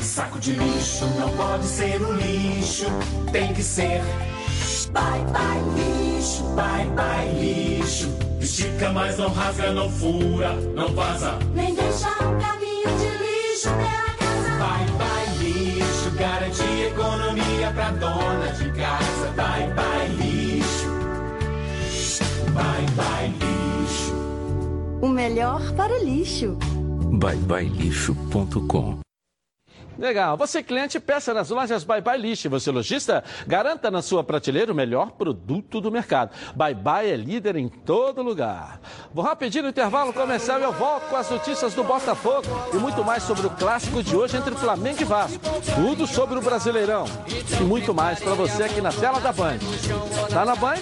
[0.00, 2.86] Saco de lixo não pode ser um lixo,
[3.32, 4.00] tem que ser
[4.92, 8.08] Bye Bye Lixo, Bye Bye Lixo.
[8.40, 11.38] Estica, mas não rasga, não fura, não vaza.
[11.54, 14.50] Nem deixa um caminho de lixo pela casa.
[14.58, 19.26] Bye Bye Lixo, garante economia pra dona de casa.
[19.36, 20.88] Bye Bye Lixo,
[22.52, 24.12] Bye Bye Lixo.
[25.00, 26.56] O melhor para lixo.
[27.18, 28.98] byebyelixo.com
[29.98, 30.36] Legal.
[30.36, 32.48] Você cliente, peça nas lojas Bye Bye Lixo.
[32.50, 36.30] Você lojista, garanta na sua prateleira o melhor produto do mercado.
[36.54, 38.80] Bye Bye é líder em todo lugar.
[39.12, 43.04] Vou rapidinho no intervalo comercial e eu volto com as notícias do Botafogo e muito
[43.04, 45.38] mais sobre o clássico de hoje entre Flamengo e Vasco.
[45.74, 47.04] Tudo sobre o Brasileirão
[47.60, 49.58] e muito mais para você aqui na tela da Band.
[50.30, 50.76] Tá na Band?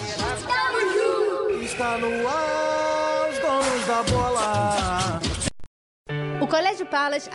[1.61, 5.21] Está no ar, os donos da bola.
[6.41, 7.29] O Colégio Palas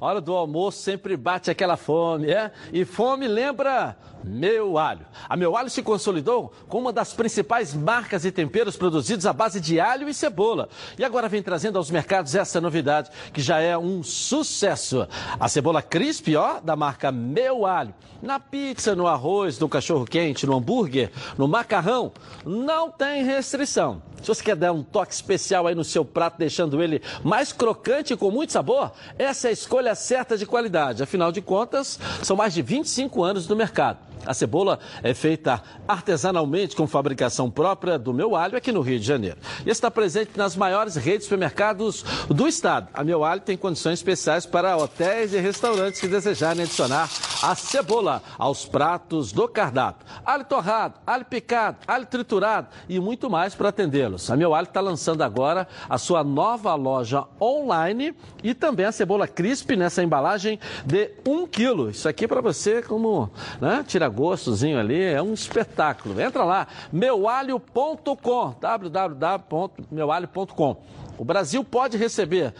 [0.00, 2.50] Hora do almoço sempre bate aquela fome, é?
[2.72, 5.06] E fome lembra meu Alho.
[5.28, 9.60] A Meu Alho se consolidou como uma das principais marcas e temperos produzidos à base
[9.60, 10.68] de alho e cebola.
[10.98, 15.06] E agora vem trazendo aos mercados essa novidade que já é um sucesso.
[15.38, 17.94] A cebola crisp, ó, da marca Meu Alho.
[18.22, 22.12] Na pizza, no arroz, no cachorro quente, no hambúrguer, no macarrão,
[22.44, 24.02] não tem restrição.
[24.20, 28.12] Se você quer dar um toque especial aí no seu prato, deixando ele mais crocante
[28.12, 31.02] e com muito sabor, essa é a escolha certa de qualidade.
[31.02, 34.09] Afinal de contas, são mais de 25 anos no mercado.
[34.26, 39.06] A cebola é feita artesanalmente com fabricação própria do Meu Alho aqui no Rio de
[39.06, 39.38] Janeiro.
[39.64, 42.88] E está presente nas maiores redes de supermercados do estado.
[42.92, 47.08] A Meu Alho tem condições especiais para hotéis e restaurantes que desejarem adicionar
[47.42, 50.06] a cebola aos pratos do cardápio.
[50.24, 54.30] Alho torrado, alho picado, alho triturado e muito mais para atendê-los.
[54.30, 59.26] A Meu Alho está lançando agora a sua nova loja online e também a cebola
[59.26, 61.90] crisp nessa embalagem de 1 um quilo.
[61.90, 66.20] Isso aqui para você como né, tira agostozinho ali é um espetáculo.
[66.20, 70.76] Entra lá, meualho.com, www.meualho.com.
[71.20, 72.54] O Brasil pode receber,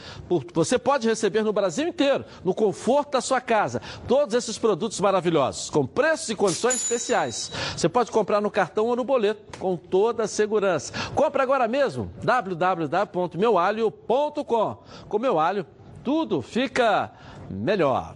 [0.52, 5.70] você pode receber no Brasil inteiro, no conforto da sua casa, todos esses produtos maravilhosos,
[5.70, 7.50] com preços e condições especiais.
[7.74, 10.92] Você pode comprar no cartão ou no boleto, com toda a segurança.
[11.14, 14.76] Compre agora mesmo, www.meualho.com.
[15.08, 15.64] Com meu alho,
[16.04, 17.10] tudo fica
[17.48, 18.14] melhor.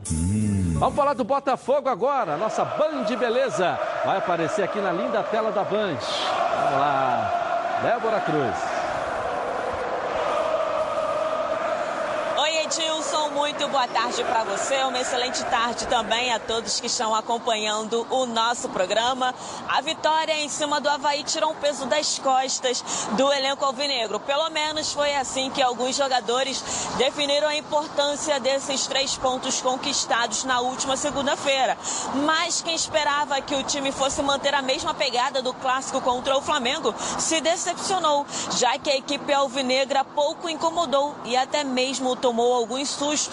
[0.75, 3.79] Vamos falar do Botafogo agora, nossa Band Beleza.
[4.05, 5.97] Vai aparecer aqui na linda tela da Band.
[5.97, 8.74] Vamos lá, Débora Cruz.
[13.35, 14.77] Muito boa tarde para você.
[14.85, 19.35] Uma excelente tarde também a todos que estão acompanhando o nosso programa.
[19.69, 22.85] A vitória em cima do Havaí tirou um peso das costas
[23.17, 24.21] do elenco alvinegro.
[24.21, 26.63] Pelo menos foi assim que alguns jogadores
[26.97, 31.77] definiram a importância desses três pontos conquistados na última segunda-feira.
[32.25, 36.41] Mas quem esperava que o time fosse manter a mesma pegada do clássico contra o
[36.41, 38.25] Flamengo se decepcionou,
[38.57, 43.24] já que a equipe alvinegra pouco incomodou e até mesmo tomou alguns sustos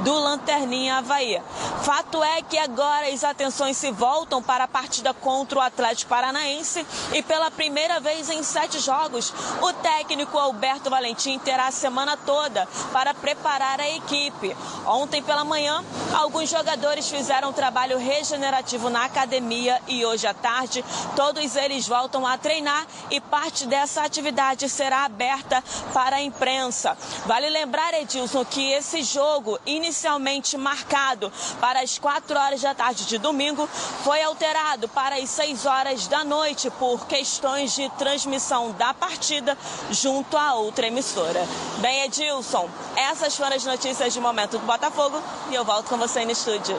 [0.00, 1.40] do Lanterninha Havaí.
[1.82, 6.86] Fato é que agora as atenções se voltam para a partida contra o Atlético Paranaense
[7.12, 12.66] e pela primeira vez em sete jogos, o técnico Alberto Valentim terá a semana toda
[12.92, 14.56] para preparar a equipe.
[14.86, 15.84] Ontem pela manhã,
[16.14, 20.84] alguns jogadores fizeram trabalho regenerativo na academia e hoje à tarde
[21.14, 26.96] todos eles voltam a treinar e parte dessa atividade será aberta para a imprensa.
[27.26, 33.18] Vale lembrar, Edilson, que esse jogo, inicialmente marcado para as 4 horas da tarde de
[33.18, 33.66] domingo,
[34.02, 39.56] foi alterado para as 6 horas da noite por questões de transmissão da partida
[39.90, 41.46] junto a outra emissora.
[41.78, 45.20] Bem, Edilson, essas foram as notícias de momento do Botafogo
[45.50, 46.76] e eu volto com você no estúdio.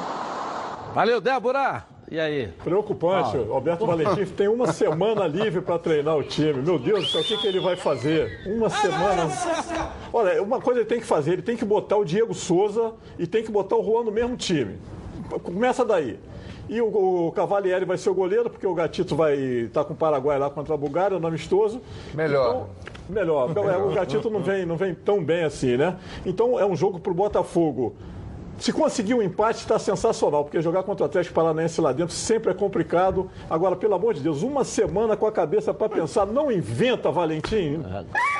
[0.94, 1.97] Valeu, Débora.
[2.10, 2.48] E aí?
[2.64, 3.42] Preocupante, Ah.
[3.42, 6.62] o Alberto Valentim tem uma semana livre para treinar o time.
[6.62, 8.40] Meu Deus do céu, o que, que ele vai fazer?
[8.46, 9.28] Uma semana.
[10.14, 13.28] Olha, uma coisa ele tem que fazer, ele tem que botar o Diego Souza e
[13.28, 14.78] tem que botar o Juan no mesmo time.
[15.44, 16.18] Começa daí.
[16.70, 19.96] E o, o Cavalieri vai ser o goleiro, porque o Gatito vai estar com o
[19.96, 21.82] Paraguai lá contra a Bulgária, no amistoso.
[22.14, 22.68] Melhor.
[23.10, 23.52] Então, melhor.
[23.86, 25.98] O Gatito não vem, não vem tão bem assim, né?
[26.26, 27.96] Então é um jogo para o Botafogo.
[28.60, 32.50] Se conseguir um empate, está sensacional, porque jogar contra o Atlético Paranaense lá dentro sempre
[32.52, 33.30] é complicado.
[33.50, 37.84] Agora, pelo amor de Deus, uma semana com a cabeça para pensar, não inventa, Valentim.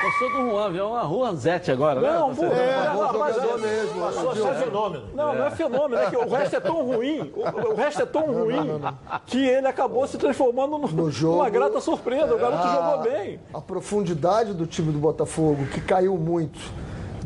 [0.02, 0.88] Gostou do Juan, viu?
[0.88, 2.12] Uma Juanzete agora, né?
[2.12, 5.04] Não, burro, É, é, rapaz, jogador é- mesmo, Passou ser fenômeno.
[5.14, 8.06] Não, não é fenômeno, é que o resto é tão ruim, o, o resto é
[8.06, 8.80] tão ruim
[9.26, 12.34] que ele acabou se transformando no, numa grata surpresa.
[12.34, 13.40] O garoto a- jogou bem.
[13.54, 16.58] A profundidade do time do Botafogo, que caiu muito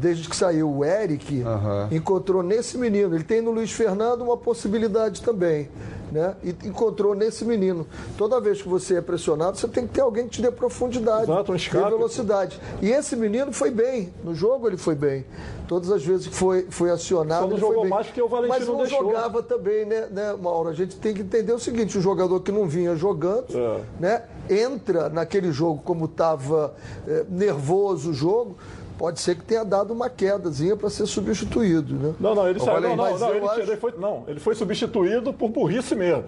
[0.03, 1.45] desde que saiu o Eric,
[1.93, 3.15] encontrou nesse menino.
[3.15, 5.69] Ele tem no Luiz Fernando uma possibilidade também.
[6.11, 6.35] Né?
[6.45, 7.87] E encontrou nesse menino.
[8.19, 11.23] Toda vez que você é pressionado, você tem que ter alguém que te dê profundidade,
[11.23, 11.91] Exato, um dê escape.
[11.91, 12.61] velocidade.
[12.83, 14.13] E esse menino foi bem.
[14.23, 15.25] No jogo ele foi bem.
[15.67, 17.41] Todas as vezes que foi, foi acionado.
[17.41, 17.91] Só não ele foi jogou bem.
[17.91, 19.05] mais porque o Valentim Mas não não deixou.
[19.05, 20.69] jogava também, né, né, Mauro?
[20.69, 23.81] A gente tem que entender o seguinte: o jogador que não vinha jogando, É.
[23.99, 26.75] né, entra naquele jogo como estava
[27.31, 28.57] nervoso o jogo,
[29.03, 32.15] pode ser que tenha dado uma quedazinha para ser substituído, né?
[32.21, 32.81] Não, não, ele saiu.
[32.81, 36.23] Não, não, não, ele, acho- foi, não, ele foi substituído por burrice mesmo.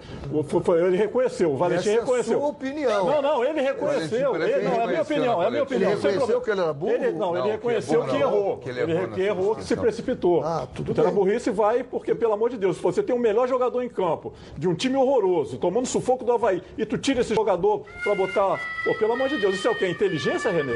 [0.85, 2.37] Ele reconheceu, o Valentim Essa é a reconheceu.
[2.37, 3.05] sua opinião.
[3.05, 4.35] Não, não, ele reconheceu.
[4.35, 5.91] Ele, não, é a minha opinião, é a minha opinião.
[5.91, 6.91] Ele reconheceu que ele era burro?
[6.91, 8.57] Ele, não, ele reconheceu que, errou.
[8.57, 10.43] que ele errou que se precipitou.
[10.43, 11.15] Ah, tudo então a bem.
[11.15, 14.33] burrice vai, porque, pelo amor de Deus, se você tem o melhor jogador em campo,
[14.57, 18.59] de um time horroroso, tomando sufoco do Havaí, e tu tira esse jogador pra botar.
[18.83, 19.87] Pô, pelo amor de Deus, isso é o quê?
[19.87, 20.75] Inteligência, Renê?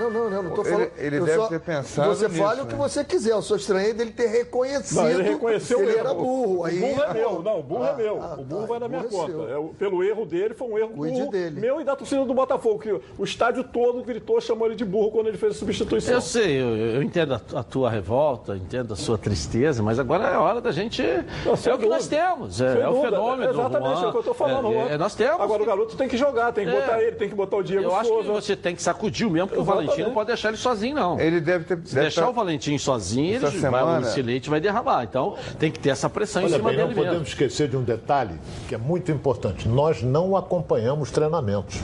[0.00, 0.90] Não, não, não, não tô Ele- falando.
[0.96, 2.70] ele eu deve só- ter pensado Você nisso, fale o né?
[2.70, 3.32] que você quiser.
[3.32, 6.06] Eu só estranhei dele ter reconhecido Não, ele reconheceu que o ele erro.
[6.08, 6.64] era burro.
[6.64, 8.22] Aí, o burro é meu, não, o burro é ah, meu.
[8.22, 9.32] ah, o burro tá, vai na minha é conta.
[9.32, 11.60] É pelo erro dele, foi um erro Cuide burro dele.
[11.60, 15.10] meu e da torcida do Botafogo, que o estádio todo gritou, chamou ele de burro
[15.10, 16.14] quando ele fez a substituição.
[16.14, 19.98] Eu sei, eu, eu entendo a, tu- a tua revolta, entendo a sua tristeza, mas
[19.98, 21.02] agora é hora da gente.
[21.44, 23.50] Não, é o que nós temos, é, é o fenômeno.
[23.50, 24.04] Exatamente, Juan.
[24.04, 24.72] é o que eu tô falando.
[24.72, 25.40] É, é, nós temos.
[25.40, 26.80] Agora o garoto tem que jogar, tem que É.
[26.80, 28.28] botar ele, tem que botar o Diego Eu acho Souza.
[28.28, 29.89] que você tem que sacudir o mesmo, porque o Exatamente.
[29.90, 31.20] Valentim não pode deixar ele sozinho, não.
[31.20, 31.76] Ele deve ter.
[31.84, 35.04] Se deve deixar tá- o Valentim sozinho, ele Essa vai, semana- esse leite vai derramar.
[35.04, 37.28] Então tem que ter essa pressão em Olha cima bem, não dele podemos mesmo.
[37.28, 38.34] esquecer de um detalhe
[38.68, 39.68] que é muito importante.
[39.68, 41.80] Nós não acompanhamos treinamentos.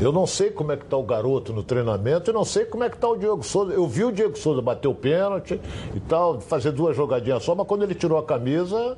[0.00, 2.82] Eu não sei como é que está o garoto no treinamento e não sei como
[2.82, 3.74] é que está o Diego Souza.
[3.74, 5.60] Eu vi o Diego Souza bater o pênalti
[5.94, 8.96] e tal, fazer duas jogadinhas só, mas quando ele tirou a camisa,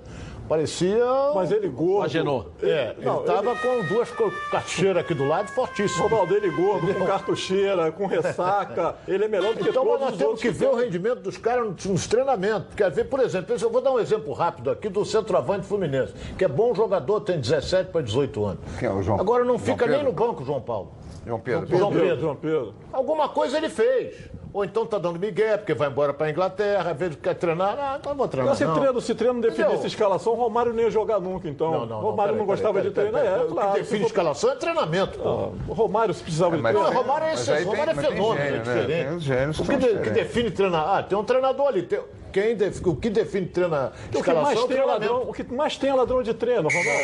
[0.49, 1.05] Parecia.
[1.35, 2.05] Mas ele gordo.
[2.05, 2.51] Agenou.
[2.63, 4.11] É, Não, ele tava com duas
[4.51, 6.11] carteiras aqui do lado fortíssimas.
[6.11, 8.97] Ronaldo, ele gordo, com cartucheira, com ressaca.
[9.07, 11.37] Ele é melhor do que Então todos nós os temos que ver o rendimento dos
[11.37, 12.75] caras nos, nos treinamentos.
[12.75, 16.45] Quer ver, por exemplo, eu vou dar um exemplo rápido aqui do centroavante Fluminense, que
[16.45, 18.61] é bom jogador, tem 17 para 18 anos.
[18.79, 19.21] Quem é o João?
[19.21, 20.13] Agora não João fica nem Pedro?
[20.13, 20.93] no banco, João Paulo.
[21.27, 21.67] João Pedro.
[21.79, 22.21] João Pedro.
[22.21, 22.75] João Pedro.
[22.93, 24.17] Alguma coisa ele fez.
[24.55, 27.75] Ou então tá dando migué, porque vai embora pra Inglaterra, às vezes quer treinar.
[27.79, 28.55] Ah, então não vou treinar.
[28.55, 28.75] Se não.
[28.75, 29.87] treino, se treino não definisse Entendeu?
[29.87, 31.71] escalação, o Romário não ia jogar nunca, então.
[31.71, 33.73] Não, não, o Romário não, peraí, gostava peraí, de peraí, treinar, peraí, é, O claro.
[33.73, 35.19] que define escalação é treinamento.
[35.19, 35.53] pô.
[35.69, 36.93] O Romário se precisava de mas- treinar.
[36.93, 38.59] Não, o Romário é o tem- Romário é tem fenômeno, gênio, é né?
[38.63, 39.07] diferente.
[39.07, 40.89] Tem os gênios o que que, de- que define treinar.
[40.99, 41.83] Ah, tem um treinador ali.
[41.83, 42.01] tem-
[42.33, 45.33] quem def- o que define treinar O que, mais é o tem é ladrão, o
[45.33, 47.03] que mais tem é ladrão de treino, Ronaldo.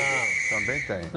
[0.51, 1.01] Também tem.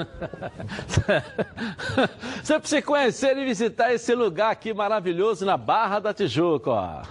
[2.44, 7.02] Você precisa conhecer e visitar esse lugar aqui maravilhoso na Barra da Tijuca, ó.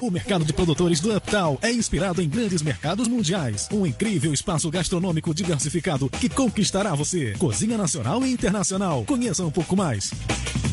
[0.00, 3.68] O mercado de produtores do Uptown é inspirado em grandes mercados mundiais.
[3.72, 7.34] Um incrível espaço gastronômico diversificado que conquistará você.
[7.38, 9.04] Cozinha nacional e internacional.
[9.06, 10.10] Conheça um pouco mais.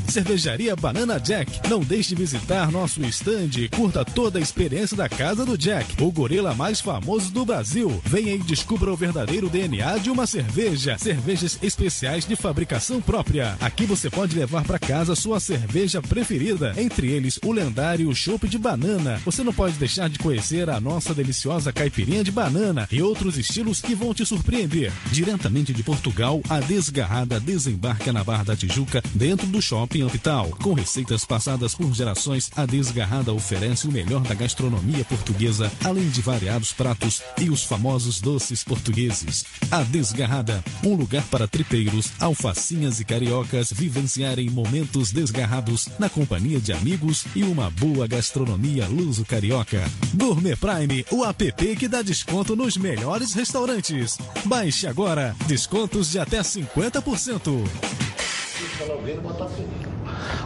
[0.09, 1.69] Cervejaria Banana Jack.
[1.69, 6.01] Não deixe de visitar nosso stand e curta toda a experiência da Casa do Jack,
[6.01, 8.01] o gorila mais famoso do Brasil.
[8.05, 10.97] Venha e descubra o verdadeiro DNA de uma cerveja.
[10.97, 13.55] Cervejas especiais de fabricação própria.
[13.61, 18.57] Aqui você pode levar para casa sua cerveja preferida, entre eles o lendário chopp de
[18.57, 19.21] banana.
[19.25, 23.81] Você não pode deixar de conhecer a nossa deliciosa caipirinha de banana e outros estilos
[23.81, 24.91] que vão te surpreender.
[25.11, 30.49] Diretamente de Portugal, a Desgarrada desembarca na Barra da Tijuca, dentro do Shopping Hospital.
[30.61, 36.21] Com receitas passadas por gerações, a Desgarrada oferece o melhor da gastronomia portuguesa, além de
[36.21, 39.45] variados pratos e os famosos doces portugueses.
[39.71, 46.71] A Desgarrada, um lugar para tripeiros, alfacinhas e cariocas vivenciarem momentos desgarrados na companhia de
[46.71, 49.83] amigos e uma boa gastronomia luso-carioca.
[50.13, 54.17] Gourmet Prime, o app que dá desconto nos melhores restaurantes.
[54.45, 58.28] Baixe agora, descontos de até 50%
[58.79, 59.98] escala alguém no Botafogo.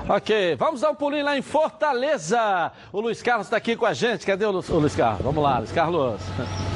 [0.08, 2.72] Ok, vamos dar um pulinho lá em Fortaleza.
[2.92, 4.26] O Luiz Carlos está aqui com a gente.
[4.26, 5.22] Cadê o, Lu- o Luiz Carlos?
[5.24, 6.22] Vamos lá, Luiz Carlos.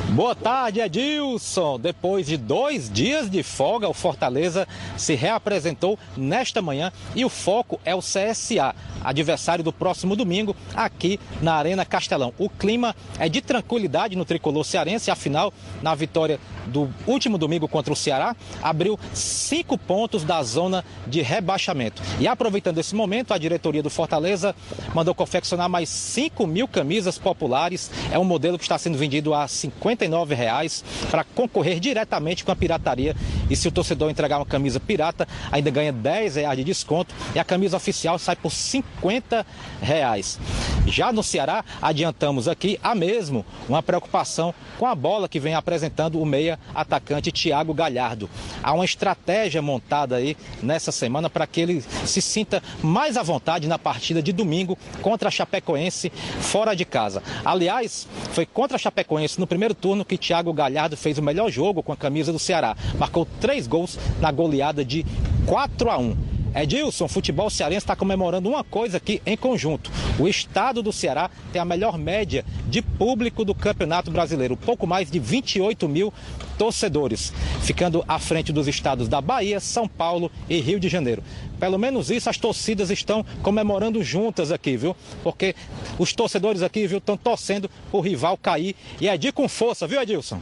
[0.09, 1.77] Boa tarde, Edilson.
[1.79, 7.79] Depois de dois dias de folga, o Fortaleza se reapresentou nesta manhã e o foco
[7.83, 8.73] é o CSA,
[9.03, 12.33] adversário do próximo domingo, aqui na Arena Castelão.
[12.37, 17.91] O clima é de tranquilidade no tricolor cearense, afinal, na vitória do último domingo contra
[17.91, 22.01] o Ceará, abriu cinco pontos da zona de rebaixamento.
[22.19, 24.55] E aproveitando esse momento, a diretoria do Fortaleza
[24.93, 27.91] mandou confeccionar mais 5 mil camisas populares.
[28.11, 32.55] É um modelo que está sendo vendido a 59 reais para concorrer diretamente com a
[32.55, 33.15] pirataria.
[33.49, 37.39] E se o torcedor entregar uma camisa pirata, ainda ganha 10 reais de desconto e
[37.39, 39.45] a camisa oficial sai por 50
[39.81, 40.39] reais.
[40.87, 46.19] Já no Ceará, adiantamos aqui a mesmo uma preocupação com a bola que vem apresentando
[46.19, 48.29] o meia atacante Thiago Galhardo.
[48.63, 53.67] Há uma estratégia montada aí nessa semana para que ele se sinta mais à vontade
[53.67, 56.09] na partida de domingo contra a Chapecoense
[56.39, 57.21] fora de casa.
[57.43, 61.83] Aliás, foi contra a Chapecoense no primeiro turno que Thiago Galhardo fez o melhor jogo
[61.83, 62.75] com a camisa do Ceará.
[62.97, 65.05] Marcou três gols na goleada de
[65.45, 66.36] 4 a 1.
[66.57, 69.91] Edilson, futebol cearense está comemorando uma coisa aqui em conjunto.
[70.17, 75.11] O estado do Ceará tem a melhor média de público do Campeonato Brasileiro, pouco mais
[75.11, 76.11] de 28 mil
[76.57, 77.31] torcedores,
[77.61, 81.23] ficando à frente dos estados da Bahia, São Paulo e Rio de Janeiro.
[81.59, 84.95] Pelo menos isso as torcidas estão comemorando juntas aqui, viu?
[85.23, 85.55] Porque
[85.99, 90.01] os torcedores aqui, viu, estão torcendo o rival cair e é de com força, viu,
[90.01, 90.41] Edilson?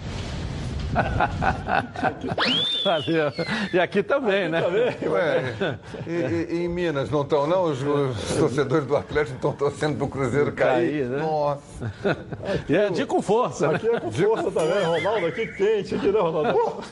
[2.84, 3.32] Valeu.
[3.74, 4.64] E aqui também, né?
[5.08, 5.54] Ué,
[6.08, 6.12] e,
[6.54, 7.64] e- em Minas não estão, não?
[7.64, 10.76] Os, os torcedores do Atlético estão torcendo para o Cruzeiro cair.
[10.76, 11.18] Cair, né?
[11.20, 11.66] Nossa.
[12.70, 13.76] E é de com força, né?
[13.76, 15.26] Aqui é com força também, Ronaldo.
[15.28, 16.84] Aqui quente, aqui, né, Ronaldo?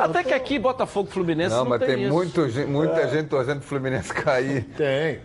[0.00, 1.96] Até que aqui Botafogo Fluminense Não, não, mas tem
[2.50, 3.08] gen- muita É.
[3.08, 4.64] gente torcendo pro Fluminense cair.
[4.76, 5.20] Tem.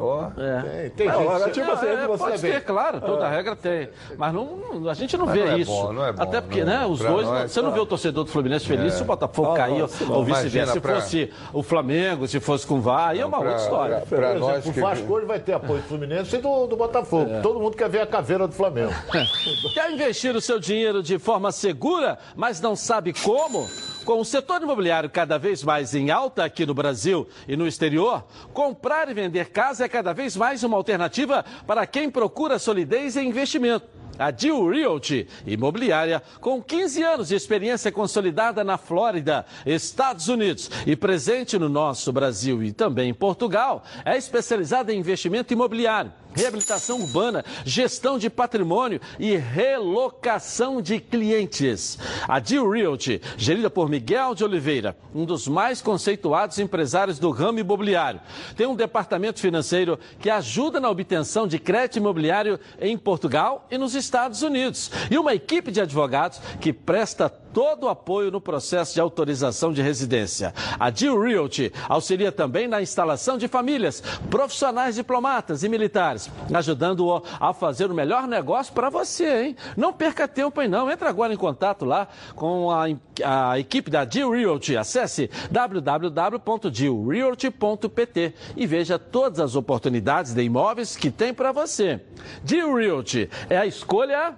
[0.00, 0.30] Ó.
[0.36, 0.88] É.
[0.96, 3.30] Tem Não, gente- agora, tipo não, assim, é, você pode ter, claro, toda É.
[3.30, 3.88] regra tem.
[4.16, 5.70] Mas não, a gente não Mas vê não é isso.
[5.70, 7.26] bom, não é bom, Até porque, não é né, os dois.
[7.26, 7.74] nós, você não tá.
[7.74, 8.96] vê o torcedor do Fluminense feliz É.
[8.96, 10.72] se o Botafogo Ah, cair não, ou- vice-versa.
[10.72, 13.62] Se pra- fosse o Flamengo, se fosse com o VAR, aí é uma pra- outra
[13.62, 14.02] história.
[14.08, 16.76] pra- pra nós exemplo, o Vasco hoje vai ter apoio do Fluminense e do, do
[16.76, 17.30] Botafogo.
[17.30, 17.40] É.
[17.40, 18.92] Todo mundo quer ver a caveira do Flamengo.
[19.74, 23.68] Quer investir o seu dinheiro de forma segura, mas não sabe como?
[24.10, 28.26] Com o setor imobiliário cada vez mais em alta aqui no Brasil e no exterior,
[28.52, 33.28] comprar e vender casa é cada vez mais uma alternativa para quem procura solidez em
[33.28, 33.86] investimento.
[34.18, 40.96] A Deal Realty Imobiliária, com 15 anos de experiência consolidada na Flórida, Estados Unidos e
[40.96, 46.12] presente no nosso Brasil e também em Portugal, é especializada em investimento imobiliário.
[46.34, 51.98] Reabilitação urbana, gestão de patrimônio e relocação de clientes.
[52.28, 57.58] A Deal Realty, gerida por Miguel de Oliveira, um dos mais conceituados empresários do ramo
[57.58, 58.20] imobiliário,
[58.56, 63.94] tem um departamento financeiro que ajuda na obtenção de crédito imobiliário em Portugal e nos
[63.94, 69.00] Estados Unidos, e uma equipe de advogados que presta todo o apoio no processo de
[69.00, 70.54] autorização de residência.
[70.78, 76.19] A Deal Realty auxilia também na instalação de famílias, profissionais diplomatas e militares,
[76.52, 79.56] ajudando-o a fazer o melhor negócio para você, hein?
[79.76, 82.86] Não perca tempo aí não, entra agora em contato lá com a,
[83.24, 84.76] a equipe da Deal Realty.
[84.76, 92.00] Acesse www.dealrealty.pt e veja todas as oportunidades de imóveis que tem para você.
[92.42, 94.34] Deal Realty é a escolha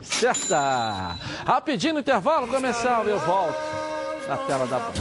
[0.00, 1.16] certa.
[1.46, 3.56] Rapidinho no intervalo comercial, eu volto
[4.28, 4.92] na tela da Band.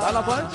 [0.00, 0.48] Vai na Band.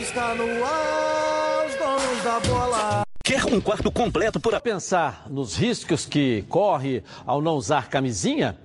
[0.00, 3.07] Está no ar, os donos da bola.
[3.28, 8.56] Quer um quarto completo por pensar nos riscos que corre ao não usar camisinha?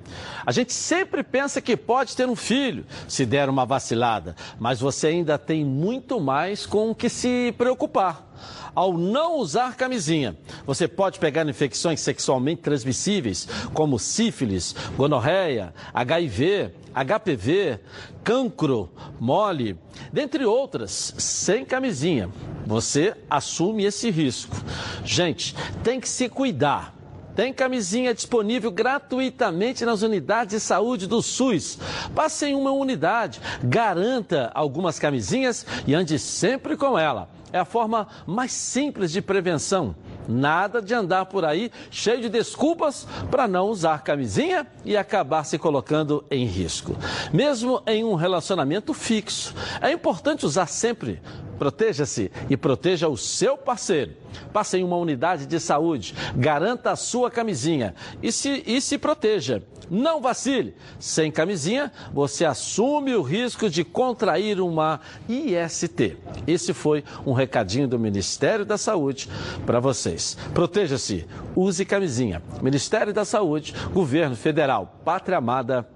[0.45, 5.07] A gente sempre pensa que pode ter um filho se der uma vacilada, mas você
[5.07, 8.32] ainda tem muito mais com o que se preocupar.
[8.75, 17.79] Ao não usar camisinha, você pode pegar infecções sexualmente transmissíveis, como sífilis, gonorreia, HIV, HPV,
[18.23, 19.77] cancro, mole,
[20.11, 22.29] dentre outras, sem camisinha.
[22.65, 24.55] Você assume esse risco.
[25.03, 26.95] Gente, tem que se cuidar.
[27.35, 31.79] Tem camisinha disponível gratuitamente nas unidades de saúde do SUS.
[32.13, 37.27] Passe em uma unidade, garanta algumas camisinhas e ande sempre com ela.
[37.53, 39.95] É a forma mais simples de prevenção.
[40.27, 45.59] Nada de andar por aí cheio de desculpas para não usar camisinha e acabar se
[45.59, 46.95] colocando em risco.
[47.31, 51.21] Mesmo em um relacionamento fixo, é importante usar sempre.
[51.57, 54.13] Proteja-se e proteja o seu parceiro.
[54.51, 59.63] Passe em uma unidade de saúde, garanta a sua camisinha e se, e se proteja.
[59.89, 60.75] Não vacile.
[60.99, 64.99] Sem camisinha, você assume o risco de contrair uma
[65.29, 66.17] IST.
[66.47, 69.29] Esse foi um recadinho do Ministério da Saúde
[69.65, 70.37] para vocês.
[70.53, 72.41] Proteja-se, use camisinha.
[72.61, 75.87] Ministério da Saúde, Governo Federal, Pátria Amada,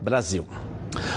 [0.00, 0.46] Brasil.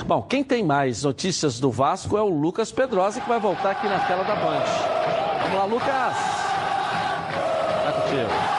[0.05, 3.87] Bom, quem tem mais notícias do Vasco é o Lucas Pedrosa, que vai voltar aqui
[3.87, 4.63] na tela da Band.
[5.43, 6.17] Vamos lá, Lucas.
[7.83, 8.58] Tá contigo.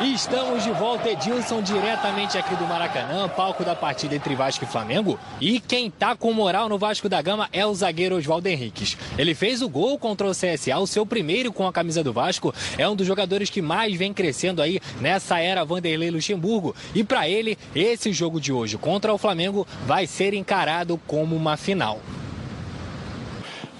[0.00, 5.18] Estamos de volta, Edilson, diretamente aqui do Maracanã, palco da partida entre Vasco e Flamengo.
[5.40, 8.98] E quem tá com moral no Vasco da Gama é o zagueiro Oswaldo Henriques.
[9.16, 12.52] Ele fez o gol contra o CSA, o seu primeiro com a camisa do Vasco.
[12.76, 16.74] É um dos jogadores que mais vem crescendo aí nessa era Vanderlei Luxemburgo.
[16.92, 21.56] E para ele, esse jogo de hoje contra o Flamengo vai ser encarado como uma
[21.56, 22.00] final.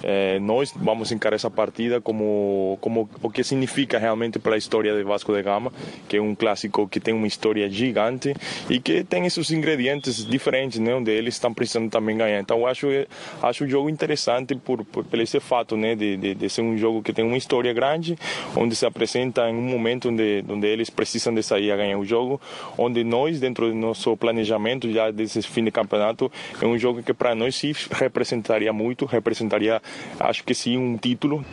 [0.06, 4.94] Eh, nós vamos encarar essa partida como, como o que significa realmente para a história
[4.94, 5.72] de Vasco da Gama,
[6.06, 8.34] que é um clássico que tem uma história gigante
[8.68, 12.38] e que tem esses ingredientes diferentes, né, onde eles estão precisando também ganhar.
[12.38, 12.86] Então acho
[13.42, 16.76] acho o jogo interessante por, por, por esse fato, né, de, de, de, ser um
[16.76, 18.18] jogo que tem uma história grande,
[18.54, 22.04] onde se apresenta em um momento onde onde eles precisam de sair a ganhar o
[22.04, 22.38] jogo,
[22.76, 26.30] onde nós dentro do nosso planejamento já desse fim de campeonato
[26.60, 29.80] é um jogo que para nós sim representaria muito, representaria
[30.20, 31.44] acho que sim um título.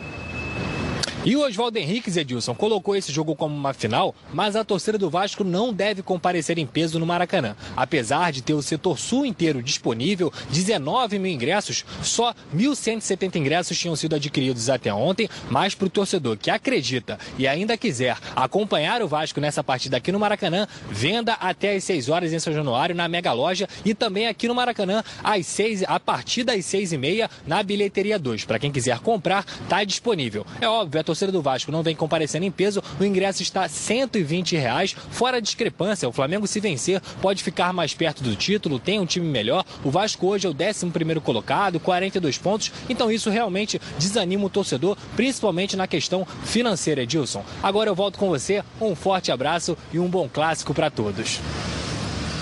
[1.24, 5.08] E o Oswaldo Henrique, Edilson, colocou esse jogo como uma final, mas a torcida do
[5.08, 7.54] Vasco não deve comparecer em peso no Maracanã.
[7.76, 13.94] Apesar de ter o setor sul inteiro disponível, 19 mil ingressos, só 1.170 ingressos tinham
[13.94, 19.06] sido adquiridos até ontem, mas para o torcedor que acredita e ainda quiser acompanhar o
[19.06, 23.06] Vasco nessa partida aqui no Maracanã, venda até às 6 horas em São Januário na
[23.06, 27.30] Mega Loja e também aqui no Maracanã às 6, a partir das 6 e meia
[27.46, 28.44] na Bilheteria 2.
[28.44, 30.44] Para quem quiser comprar, está disponível.
[30.60, 34.56] É óbvio, a torcida do Vasco não vem comparecendo em peso, o ingresso está 120
[34.56, 36.08] reais, fora a discrepância.
[36.08, 39.62] O Flamengo, se vencer, pode ficar mais perto do título, tem um time melhor.
[39.84, 42.72] O Vasco hoje é o 11 colocado, 42 pontos.
[42.88, 47.44] Então isso realmente desanima o torcedor, principalmente na questão financeira, Edilson.
[47.62, 51.40] Agora eu volto com você, um forte abraço e um bom clássico para todos.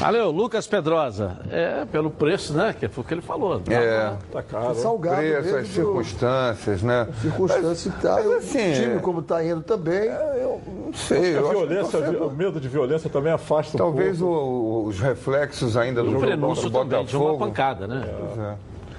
[0.00, 1.36] Valeu, Lucas Pedrosa.
[1.50, 2.74] É, pelo preço, né?
[2.78, 3.60] Que foi o que ele falou.
[3.68, 4.12] É.
[4.32, 4.74] Tá caro.
[4.74, 7.06] Salgado Preço, mesmo, as circunstâncias, né?
[7.20, 8.14] Circunstância e tal.
[8.16, 10.04] mas E o assim, time, é- como está indo também.
[10.08, 11.20] eu não sei.
[11.20, 14.18] Que eu a acho que violência, você- o medo de violência também afasta um Talvez
[14.18, 14.34] pouco.
[14.34, 17.46] o- os reflexos ainda do O jogo prenúncio contra o também de uma Botafogo.
[17.46, 18.08] pancada, né?
[18.18, 18.36] Pois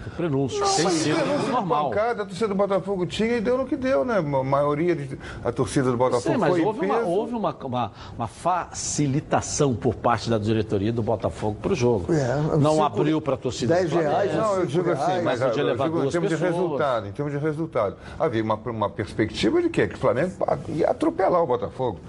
[0.08, 0.16] é.
[0.16, 0.60] prenúncio.
[0.60, 1.90] Não, tem mas sido prenúncio de normal.
[1.90, 4.18] pancada, a torcida do Botafogo tinha e deu no que deu, né?
[4.18, 4.98] A maioria
[5.44, 7.10] da torcida do Botafogo Sim, mas foi em houve, uma, peso.
[7.10, 12.14] houve uma, uma, uma facilitação por parte da diretoria do Botafogo para o jogo.
[12.14, 13.76] É, não cinco- abriu para a torcida.
[13.76, 14.12] 10 do Flamengo.
[14.12, 16.36] reais, Não, eu digo assim, reais, mas mas podia levar digo em duas termos de
[16.36, 16.54] pessoas.
[16.62, 17.96] resultado, em termos de resultado.
[18.20, 19.88] Havia uma, uma perspectiva de quê?
[19.88, 20.32] Que o Flamengo
[20.70, 22.00] ia atropelar o Botafogo.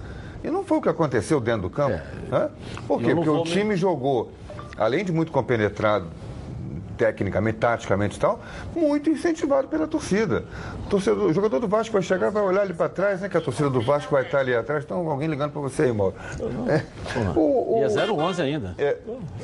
[0.45, 2.01] E não foi o que aconteceu dentro do campo.
[2.31, 2.49] né?
[2.89, 3.15] Por quê?
[3.15, 4.33] Porque o time jogou,
[4.77, 6.07] além de muito compenetrado
[6.97, 8.41] tecnicamente, taticamente e tal,
[8.75, 10.45] muito incentivado pela torcida.
[10.87, 13.29] O, torcedor, o jogador do Vasco vai chegar, vai olhar ali para trás, né?
[13.29, 14.85] Que a torcida do Vasco vai estar ali atrás.
[14.85, 16.15] Então, alguém ligando para você aí, Mauro.
[16.69, 16.83] É.
[17.37, 18.75] O- E é o- 011 ainda.
[18.79, 18.97] é,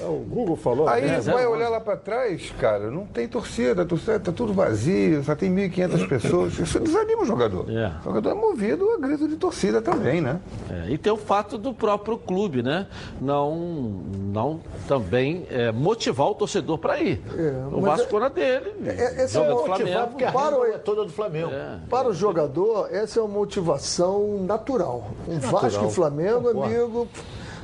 [0.02, 0.88] O Google falou.
[0.88, 1.46] Aí É, vai 011.
[1.46, 5.50] olhar lá para trás, cara, não tem torcida, a torcida tá tudo vazio, só tem
[5.50, 6.58] 1.500 pessoas.
[6.58, 7.66] Isso desanima o jogador.
[7.70, 7.92] É.
[8.00, 10.38] O jogador é movido a grito de torcida também, né?
[10.70, 12.86] É, e tem o fato do próprio clube, né?
[13.20, 17.20] Não, não também é, motivar o torcedor para ir.
[17.42, 18.74] O mas Vasco era dele.
[18.86, 20.32] É, esse joga é do o Flamengo.
[20.32, 21.50] Para o- é toda do Flamengo.
[21.88, 25.08] Para o jogador, essa é uma motivação natural.
[25.28, 26.62] Um Vasco e Flamengo, concordo.
[26.64, 27.08] amigo,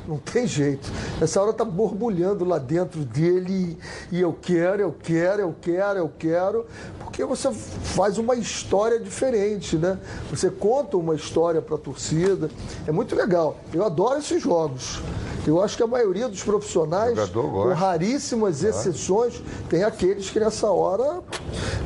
[0.07, 0.91] não tem jeito.
[1.21, 3.79] Essa hora tá borbulhando lá dentro dele
[4.11, 6.67] e eu quero, eu quero, eu quero, eu quero,
[6.99, 9.99] porque você faz uma história diferente, né?
[10.31, 12.51] Você conta uma história para a torcida.
[12.87, 13.57] É muito legal.
[13.73, 15.01] Eu adoro esses jogos.
[15.47, 21.23] Eu acho que a maioria dos profissionais, com raríssimas exceções, tem aqueles que nessa hora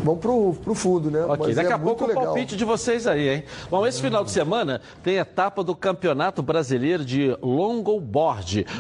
[0.05, 1.25] vão pro, pro fundo, né?
[1.25, 2.35] Ok, Mas daqui é a pouco muito o legal.
[2.35, 3.45] palpite de vocês aí, hein?
[3.69, 7.37] Bom, esse final de semana tem etapa do Campeonato Brasileiro de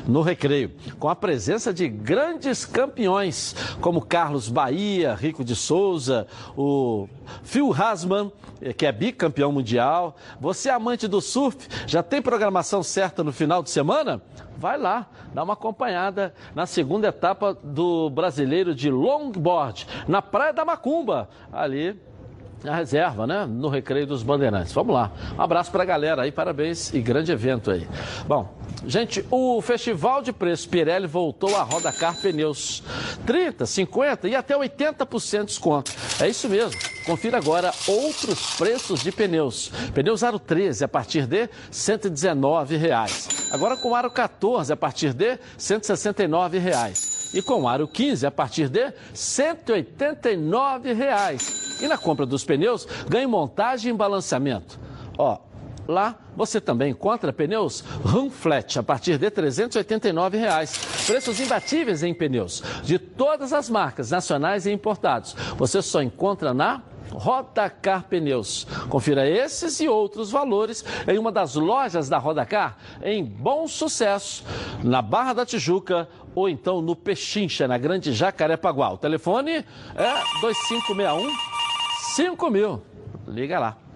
[0.06, 6.26] No Recreio, com a presença de grandes campeões, como Carlos Bahia, Rico de Souza,
[6.56, 7.08] o
[7.42, 10.16] Phil Hasman, eh, que é bicampeão mundial.
[10.40, 14.20] Você, amante do surf, já tem programação certa no final de semana?
[14.56, 20.64] Vai lá, dá uma acompanhada na segunda etapa do Brasileiro de Longboard, na Praia da
[20.64, 21.96] Macumba, ali
[22.66, 23.46] a reserva, né?
[23.46, 24.72] No Recreio dos Bandeirantes.
[24.72, 25.12] Vamos lá.
[25.36, 27.86] Um abraço pra galera aí, parabéns e grande evento aí.
[28.26, 28.52] Bom,
[28.86, 32.82] gente, o Festival de Preços Pirelli voltou a Roda Car Pneus.
[33.26, 35.92] 30, 50 e até 80% de desconto.
[36.20, 36.78] É isso mesmo.
[37.04, 39.72] Confira agora outros preços de pneus.
[39.94, 43.28] Pneus Aro 13 a partir de 119 reais.
[43.50, 47.30] Agora com Aro 14 a partir de 169 reais.
[47.32, 51.80] E com Aro 15 a partir de 189 reais.
[51.80, 54.78] E na compra dos pneus, ganhe montagem e balanceamento.
[55.16, 55.38] Ó,
[55.88, 61.04] lá você também encontra pneus Runflat a partir de 389 reais.
[61.06, 65.34] Preços imbatíveis em pneus de todas as marcas, nacionais e importados.
[65.56, 68.66] Você só encontra na Rodacar Pneus.
[68.90, 74.44] Confira esses e outros valores em uma das lojas da Rodacar em Bom Sucesso,
[74.84, 78.92] na Barra da Tijuca ou então no Pechincha, na Grande Jacarepaguá.
[78.92, 81.30] O telefone é 2561
[82.14, 82.82] 5000.
[83.26, 83.87] Liga lá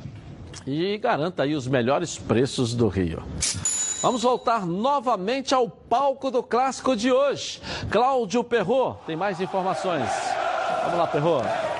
[0.67, 3.23] e garanta aí os melhores preços do Rio.
[4.03, 7.61] Vamos voltar novamente ao palco do clássico de hoje.
[7.91, 10.09] Cláudio Perrot tem mais informações.
[10.85, 11.72] Vamos lá, Perrot.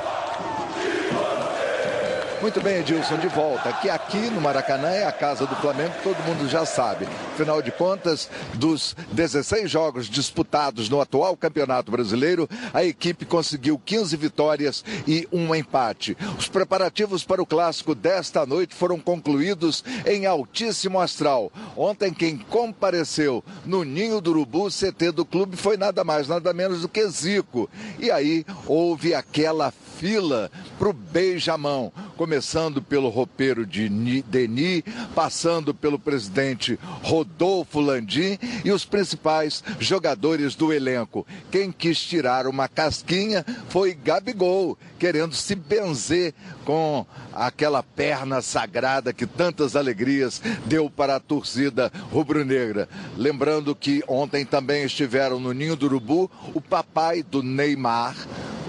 [2.43, 3.73] Muito bem, Edilson, de volta.
[3.75, 7.07] Que aqui no Maracanã é a casa do Flamengo, todo mundo já sabe.
[7.33, 14.17] Afinal de contas, dos 16 jogos disputados no atual Campeonato Brasileiro, a equipe conseguiu 15
[14.17, 16.17] vitórias e um empate.
[16.37, 21.53] Os preparativos para o clássico desta noite foram concluídos em altíssimo astral.
[21.77, 26.81] Ontem, quem compareceu no Ninho do Urubu, CT do clube, foi nada mais, nada menos
[26.81, 27.71] do que Zico.
[28.01, 29.73] E aí houve aquela
[30.03, 31.93] fila para o beijamão,
[32.23, 40.55] começando pelo roupeiro de Ni- Denis, passando pelo presidente Rodolfo Landim e os principais jogadores
[40.55, 41.27] do elenco.
[41.51, 46.33] Quem quis tirar uma casquinha foi Gabigol, querendo se benzer
[46.65, 52.89] com aquela perna sagrada que tantas alegrias deu para a torcida rubro-negra.
[53.17, 58.15] Lembrando que ontem também estiveram no Ninho do Urubu o papai do Neymar,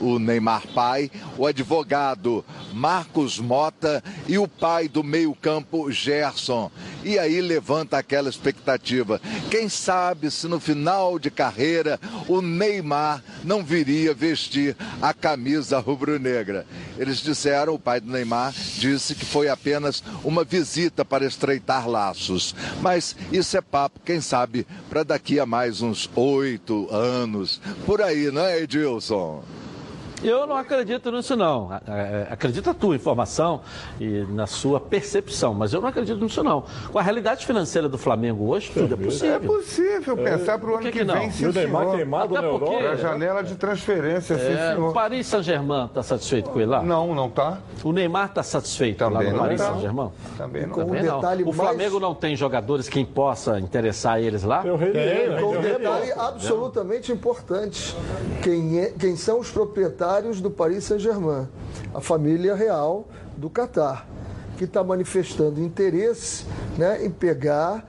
[0.02, 2.44] o Neymar pai, o advogado
[2.74, 6.72] Marcos Mota e o pai do meio-campo Gerson.
[7.04, 9.22] E aí levanta aquela expectativa.
[9.52, 16.66] Quem sabe se no final de carreira o Neymar não viria vestir a camisa rubro-negra.
[16.98, 22.56] Eles disseram, o pai do Neymar disse que foi apenas uma visita para estreitar laços.
[22.82, 27.60] Mas isso é papo, quem sabe, para daqui a mais uns oito anos.
[27.86, 29.44] Por aí, não é, Edilson?
[30.24, 31.70] Eu não acredito nisso, não.
[31.88, 33.62] É, acredito na tua informação
[34.00, 36.64] e na sua percepção, mas eu não acredito nisso, não.
[36.92, 39.36] Com a realidade financeira do Flamengo hoje, tudo é possível.
[39.36, 41.16] É possível pensar para o ano que que, que não?
[41.16, 42.84] vem, sim, E o Neymar queimado Até na porque- Europa.
[42.86, 44.94] É a janela de transferência, sim, É, o.
[44.94, 46.82] Paris Saint-Germain está satisfeito com ele lá?
[46.82, 47.58] Não, não tá.
[47.84, 49.68] O Neymar está satisfeito Também lá no Paris tá.
[49.72, 50.12] Saint-Germain?
[50.38, 51.16] Também não Com um Também não.
[51.20, 54.62] detalhe O mais- Flamengo não tem jogadores que possa interessar eles lá?
[54.62, 57.96] Tem Leão, Com um detalhe absolutamente importante.
[58.42, 61.48] Quem, é- quem são os proprietários do Paris Saint-Germain?
[61.94, 64.06] A família real do Catar,
[64.58, 66.46] que está manifestando interesse
[66.78, 67.84] né, em pegar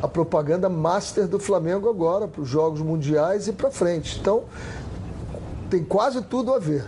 [0.00, 4.18] a propaganda master do Flamengo agora, para os Jogos Mundiais e para frente.
[4.20, 4.44] Então,
[5.70, 6.84] tem quase tudo a ver.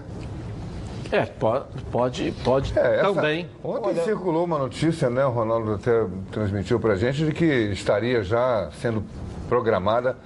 [1.13, 3.49] É, pode, pode, pode É, essa- também.
[3.63, 5.25] Ontem circulou uma notícia, né?
[5.25, 9.05] O Ronaldo até transmitiu pra gente, de que estaria já sendo
[9.49, 10.17] programada,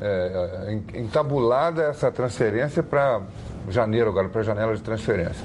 [0.00, 3.20] é, en- entabulada essa transferência para
[3.68, 5.44] janeiro agora, para a janela de transferência.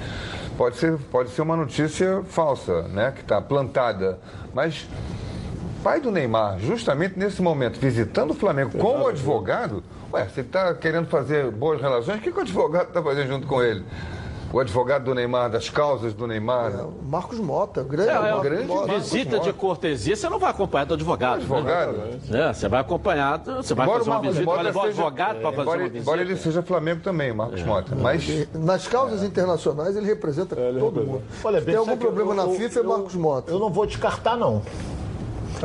[0.56, 3.12] Pode ser, pode ser uma notícia falsa, né?
[3.14, 4.18] Que está plantada.
[4.54, 4.88] Mas
[5.82, 9.82] pai do Neymar, justamente nesse momento, visitando o Flamengo como advogado,
[10.12, 13.46] ué, você está querendo fazer boas relações, o que, que o advogado está fazendo junto
[13.46, 13.84] com ele?
[14.54, 16.70] O advogado do Neymar, das causas do Neymar.
[16.70, 16.86] né?
[17.08, 18.94] Marcos Mota, o grande, É, é, grande Mota.
[18.94, 21.38] Visita de cortesia, você não vai acompanhado do advogado.
[21.38, 21.42] né?
[21.42, 21.96] Advogado?
[22.32, 24.82] É, você vai acompanhado, você vai Embora fazer uma Marcos visita, vai Mota levar o
[24.84, 25.98] seja- advogado para fazer embora, uma visita.
[26.02, 27.96] embora ele seja Flamengo também, Marcos Mota.
[27.96, 31.22] Mas Nas causas internacionais ele representa todo mundo.
[31.42, 33.50] Olha Se tem algum problema eu- na eu- FIFA é Marcos Mota.
[33.50, 34.62] Eu não vou descartar, não.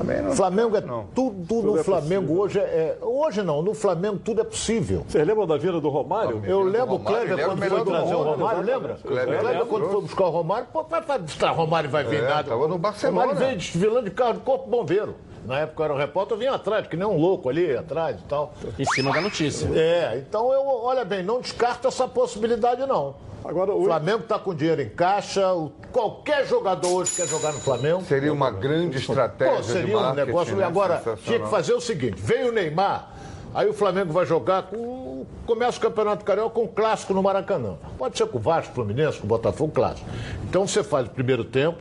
[0.01, 0.31] Também não.
[0.35, 1.05] Flamengo é Não.
[1.15, 2.41] tudo, no é Flamengo possível.
[2.43, 5.03] hoje é, é- Hoje não, no Flamengo tudo é possível.
[5.07, 6.41] Vocês lembram da vinda do Romário?
[6.45, 8.93] Eu lembro o Romário, Kleber quando foi do trazer o Romário, lembra?
[8.95, 11.19] Kleber O Kleber era quando foi buscar o Romário, pô, vai, vai
[11.53, 12.49] Romário vai vir É, nada.
[12.49, 13.17] tava no Barcelona.
[13.17, 15.15] O Romário veio desfilando de carro de corpo bombeiro.
[15.45, 18.17] Na época eu era um repórter, eu vinha atrás, que nem um louco ali atrás
[18.19, 18.53] e tal.
[18.77, 19.67] Em cima da notícia.
[19.73, 23.15] É, então eu, olha bem, não descarto essa possibilidade não.
[23.43, 27.59] Agora, O Flamengo está com dinheiro em caixa, o- qualquer jogador hoje quer jogar no
[27.61, 28.01] Flamengo.
[28.03, 30.55] seria uma grande estratégia Pô, de seria um negócio.
[30.57, 30.65] né?
[30.65, 33.09] Agora, tinha que fazer o seguinte: veio o Neymar,
[33.55, 35.25] aí o Flamengo vai jogar com.
[35.45, 37.75] Começa o Campeonato Carioca com um clássico no Maracanã.
[37.97, 40.07] Pode ser com o Vasco, Fluminense, com o Botafogo, clássico.
[40.43, 41.77] Então você faz o primeiro tempo,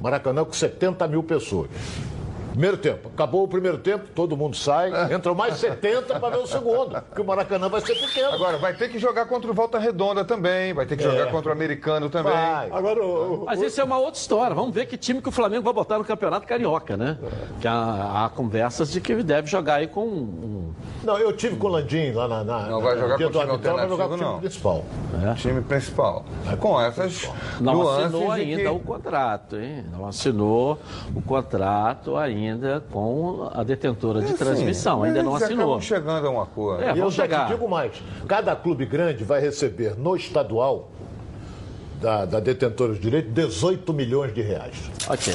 [0.00, 1.68] Maracanã com 70 mil pessoas.
[2.50, 3.08] Primeiro tempo.
[3.14, 4.90] Acabou o primeiro tempo, todo mundo sai.
[5.14, 7.00] Entram mais 70 para ver o segundo.
[7.02, 8.32] Porque o Maracanã vai ser pequeno.
[8.32, 11.50] Agora, vai ter que jogar contra o Volta Redonda também, vai ter que jogar contra
[11.50, 12.32] o Americano também.
[12.32, 12.70] Vai.
[12.70, 14.54] Agora, o, o- Mas isso é uma outra história.
[14.54, 17.18] Vamos ver que time que o Flamengo vai botar no Campeonato Carioca, né?
[17.60, 20.72] Que há, há conversas de que ele deve jogar aí com um.
[21.04, 22.44] Não, eu tive com o Landim lá na.
[22.44, 24.84] na Não vai jogar com o time arbitral, vai jogar com o time principal.
[25.36, 26.24] Time principal.
[26.58, 27.28] Com essas
[27.60, 29.84] Não assinou ainda que- o contrato, hein?
[29.92, 30.78] Não assinou
[31.14, 32.39] o contrato ainda
[32.90, 35.00] com a detentora de É, transmissão.
[35.00, 35.80] sim, Ainda não assinou.
[35.80, 36.82] chegando a um acordo.
[36.82, 37.46] É, E eu já chegar.
[37.46, 37.92] te digo mais:
[38.28, 40.90] cada clube grande vai receber no estadual
[42.00, 44.74] da, da detentora de direito 18 milhões de reais.
[45.08, 45.34] Ok.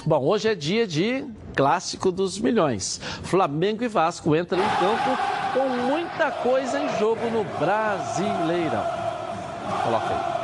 [0.07, 3.01] Bom, hoje é dia de clássico dos milhões.
[3.23, 5.19] Flamengo e Vasco entram em campo
[5.53, 8.85] com muita coisa em jogo no Brasileirão.
[9.83, 10.36] Coloca aí.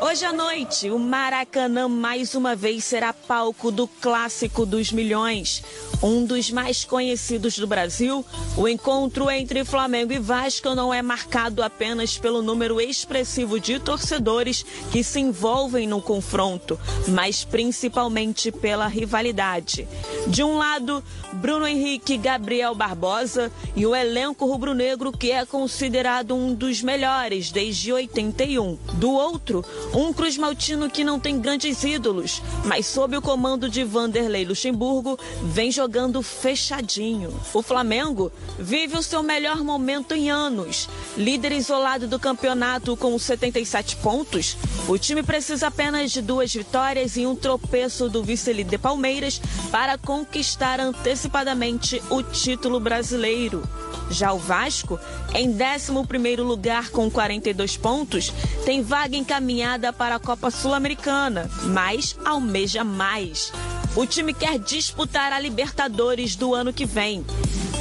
[0.00, 5.62] Hoje à noite, o Maracanã mais uma vez será palco do Clássico dos Milhões.
[6.00, 8.24] Um dos mais conhecidos do Brasil,
[8.56, 14.64] o encontro entre Flamengo e Vasco não é marcado apenas pelo número expressivo de torcedores
[14.92, 16.78] que se envolvem no confronto,
[17.08, 19.88] mas principalmente pela rivalidade.
[20.28, 26.54] De um lado, Bruno Henrique Gabriel Barbosa e o elenco rubro-negro que é considerado um
[26.54, 28.78] dos melhores desde 81.
[28.94, 29.64] Do outro,
[29.94, 35.18] Um Cruz Maltino que não tem grandes ídolos, mas sob o comando de Vanderlei Luxemburgo,
[35.42, 37.34] vem jogando fechadinho.
[37.54, 40.88] O Flamengo vive o seu melhor momento em anos.
[41.16, 47.26] Líder isolado do campeonato com 77 pontos, o time precisa apenas de duas vitórias e
[47.26, 53.62] um tropeço do vice-líder Palmeiras para conquistar antecipadamente o título brasileiro.
[54.10, 54.98] Já o Vasco,
[55.34, 58.32] em 11º lugar com 42 pontos,
[58.64, 63.52] tem vaga encaminhada para a Copa Sul-Americana, mas almeja mais.
[63.96, 67.24] O time quer disputar a Libertadores do ano que vem.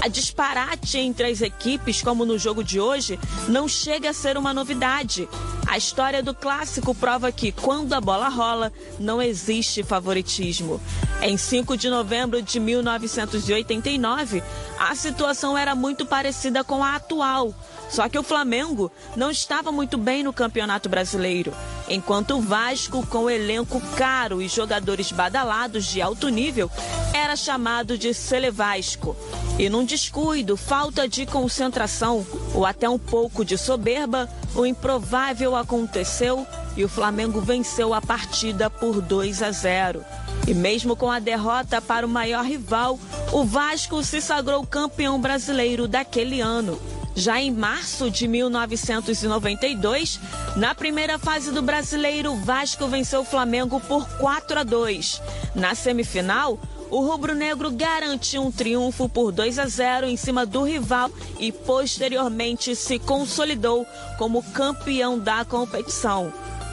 [0.02, 4.54] A disparate entre as equipes, como no jogo de hoje, não chega a ser uma
[4.54, 5.28] novidade.
[5.68, 10.80] A história do clássico prova que, quando a bola rola, não existe favoritismo.
[11.22, 14.44] Em 5 de novembro de 1989,
[14.80, 17.54] a situação era muito parecida com a atual.
[17.90, 21.54] Só que o Flamengo não estava muito bem no Campeonato Brasileiro,
[21.88, 26.70] enquanto o Vasco, com elenco caro e jogadores badalados de alto nível,
[27.14, 29.16] era chamado de Celevasco.
[29.60, 36.46] E num descuido, falta de concentração ou até um pouco de soberba, o improvável aconteceu
[36.76, 40.06] e o Flamengo venceu a partida por 2 a 0.
[40.48, 43.00] E mesmo com a derrota para o maior rival,
[43.34, 46.80] o Vasco se sagrou campeão brasileiro daquele ano.
[47.18, 50.20] Já em março de 1992,
[50.56, 55.20] na primeira fase do Brasileiro, Vasco venceu o Flamengo por 4 a 2.
[55.56, 56.60] Na semifinal,
[56.92, 62.76] o rubro-negro garantiu um triunfo por 2 a 0 em cima do rival e posteriormente
[62.76, 63.84] se consolidou
[64.20, 66.32] como campeão da competição.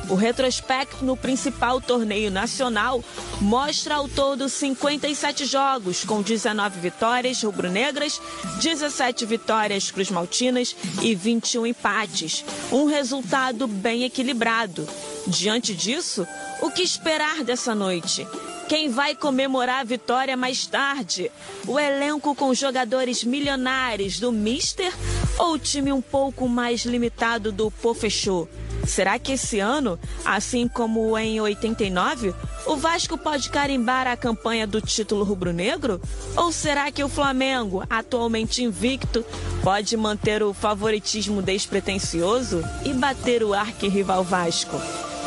[0.08, 3.02] O retrospecto no principal torneio nacional
[3.40, 8.20] mostra ao todo 57 jogos, com 19 vitórias rubro-negras,
[8.60, 12.44] 17 vitórias cruz-maltinas e 21 empates.
[12.70, 14.86] Um resultado bem equilibrado.
[15.26, 16.26] Diante disso,
[16.60, 18.26] o que esperar dessa noite?
[18.68, 21.30] Quem vai comemorar a vitória mais tarde?
[21.66, 24.92] O elenco com jogadores milionários do Mister
[25.38, 28.48] ou o time um pouco mais limitado do Pofechô?
[28.86, 32.34] Será que esse ano, assim como em 89,
[32.66, 36.00] o Vasco pode carimbar a campanha do título rubro-negro?
[36.36, 39.24] Ou será que o Flamengo, atualmente invicto,
[39.62, 44.80] pode manter o favoritismo despretensioso e bater o arquirrival Vasco?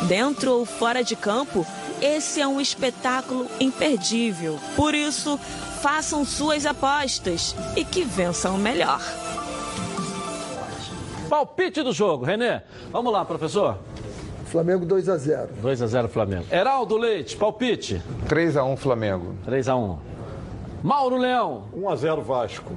[0.06, 1.66] Dentro ou fora de campo,
[2.00, 4.58] esse é um espetáculo imperdível.
[4.76, 5.38] Por isso,
[5.82, 9.00] façam suas apostas e que vençam o melhor.
[11.28, 12.60] Palpite do jogo, Renê.
[12.90, 13.78] Vamos lá, professor.
[14.46, 16.46] Flamengo 2 a 0 2 a 0 Flamengo.
[16.50, 18.02] Heraldo Leite, palpite.
[18.28, 19.34] 3 a 1 Flamengo.
[19.44, 19.98] 3 a 1
[20.82, 21.64] Mauro Leão.
[21.74, 22.72] 1 a 0 Vasco.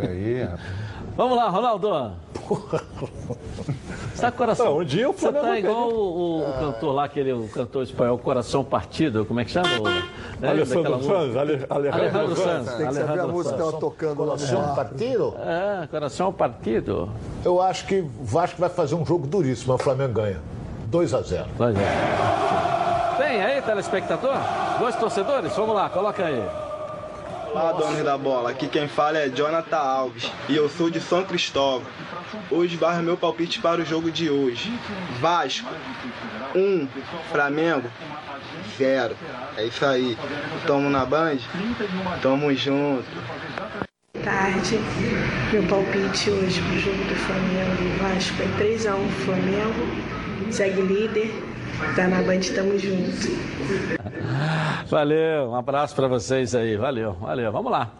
[0.00, 0.48] Aí,
[1.16, 2.12] Vamos lá, Ronaldo.
[4.14, 4.66] Você tá com coração.
[4.66, 8.18] Não, um dia o Você tá igual o, o cantor lá, aquele o cantor espanhol,
[8.18, 9.68] Coração Partido, como é que chama?
[9.78, 9.82] O,
[10.40, 11.36] né, Alessandro Sanz?
[11.36, 12.74] Ale- Alejandro Sanz.
[12.74, 15.34] Tem que saber a música que estava tocando lá no Coração partido?
[15.38, 17.08] É, Coração Partido.
[17.44, 20.40] Eu acho que o Vasco vai fazer um jogo duríssimo, o Flamengo ganha.
[20.86, 21.86] 2 a 0 Vai ver.
[23.18, 24.34] Tem aí, telespectador?
[24.78, 25.54] Dois torcedores?
[25.56, 26.42] Vamos lá, coloca aí.
[27.52, 28.50] Olá, donos da bola.
[28.50, 31.86] Aqui quem fala é Jonathan Alves e eu sou de São Cristóvão.
[32.50, 34.72] Hoje barra meu palpite para o jogo de hoje.
[35.20, 35.68] Vasco
[36.54, 36.88] 1, um,
[37.30, 37.90] Flamengo
[38.78, 39.14] 0.
[39.58, 40.16] É isso aí.
[40.66, 41.40] Tamo na Band?
[42.22, 43.04] Tamo junto.
[44.24, 44.78] tarde.
[45.52, 50.50] Meu palpite hoje pro jogo do Flamengo Vasco é 3x1 Flamengo.
[50.50, 51.51] Segue líder.
[51.96, 53.28] Tá na Band, tamo junto.
[54.88, 56.76] Valeu, um abraço para vocês aí.
[56.76, 57.50] Valeu, valeu.
[57.50, 57.90] Vamos lá.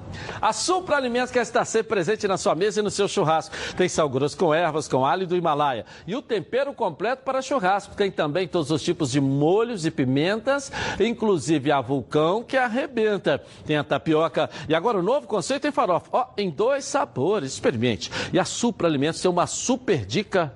[0.41, 3.55] A Supra Alimentos quer estar sempre presente na sua mesa e no seu churrasco.
[3.77, 5.87] Tem sal grosso com ervas, com alho do Himalaia.
[6.07, 7.95] E o tempero completo para churrasco.
[7.95, 10.71] Tem também todos os tipos de molhos e pimentas,
[11.01, 13.43] inclusive a vulcão que arrebenta.
[13.65, 16.09] Tem a tapioca e agora o novo conceito em farofa.
[16.13, 17.53] Ó, em dois sabores.
[17.53, 18.11] Experimente.
[18.33, 20.53] E a Supra Alimentos tem uma super dica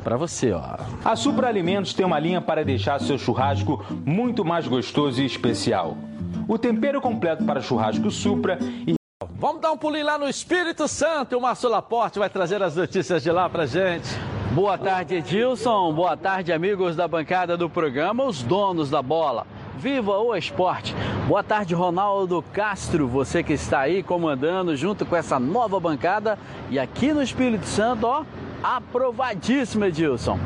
[0.00, 0.76] para você, ó.
[1.04, 5.96] A Supra Alimentos tem uma linha para deixar seu churrasco muito mais gostoso e especial.
[6.48, 8.94] O tempero completo para churrasco Supra e
[9.40, 11.36] Vamos dar um pulinho lá no Espírito Santo.
[11.36, 14.08] O Márcio Laporte vai trazer as notícias de lá pra gente.
[14.52, 15.92] Boa tarde, Edilson.
[15.94, 19.46] Boa tarde, amigos da bancada do programa, os donos da bola.
[19.78, 20.94] Viva o esporte!
[21.26, 26.38] Boa tarde, Ronaldo Castro, você que está aí comandando junto com essa nova bancada.
[26.68, 28.24] E aqui no Espírito Santo, ó,
[28.62, 30.38] aprovadíssimo, Edilson.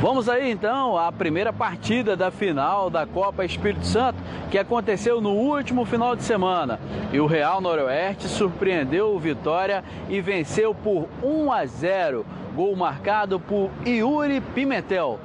[0.00, 4.18] Vamos aí então à primeira partida da final da Copa Espírito Santo,
[4.50, 6.78] que aconteceu no último final de semana.
[7.12, 12.26] E o Real Noroeste surpreendeu o Vitória e venceu por 1 a 0.
[12.54, 15.18] Gol marcado por Yuri Pimentel.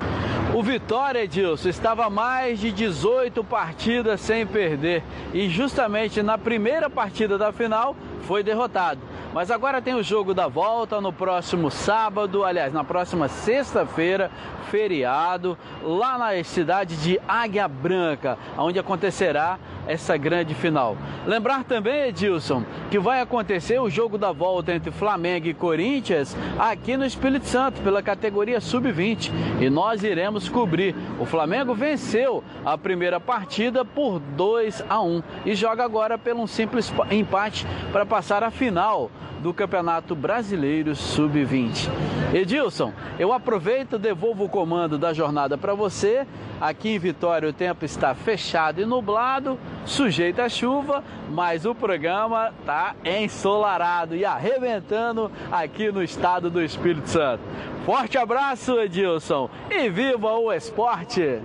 [0.54, 5.02] O Vitória, Edilson, estava mais de 18 partidas sem perder
[5.34, 9.00] e justamente na primeira partida da final foi derrotado.
[9.34, 14.30] Mas agora tem o jogo da volta no próximo sábado, aliás, na próxima sexta-feira,
[14.70, 20.98] feriado, lá na cidade de Águia Branca, onde acontecerá essa grande final.
[21.26, 26.96] Lembrar também, Edilson, que vai acontecer o jogo da volta entre Flamengo e Corinthians aqui
[26.96, 29.32] no Espírito Santo, pela categoria Sub-20.
[29.60, 30.96] E nós iremos cobrir.
[31.20, 36.48] O Flamengo venceu a primeira partida por 2 a 1 e joga agora pelo um
[36.48, 39.10] simples empate para passar a final
[39.40, 41.88] do Campeonato Brasileiro Sub-20.
[42.34, 46.28] Edilson, eu aproveito devolvo o comando da jornada para você.
[46.60, 52.52] Aqui em Vitória o tempo está fechado e nublado, sujeito a chuva, mas o programa
[52.60, 57.42] está ensolarado e arrebentando aqui no estado do Espírito Santo.
[57.86, 61.40] Forte abraço, Edilson, e viva o esporte!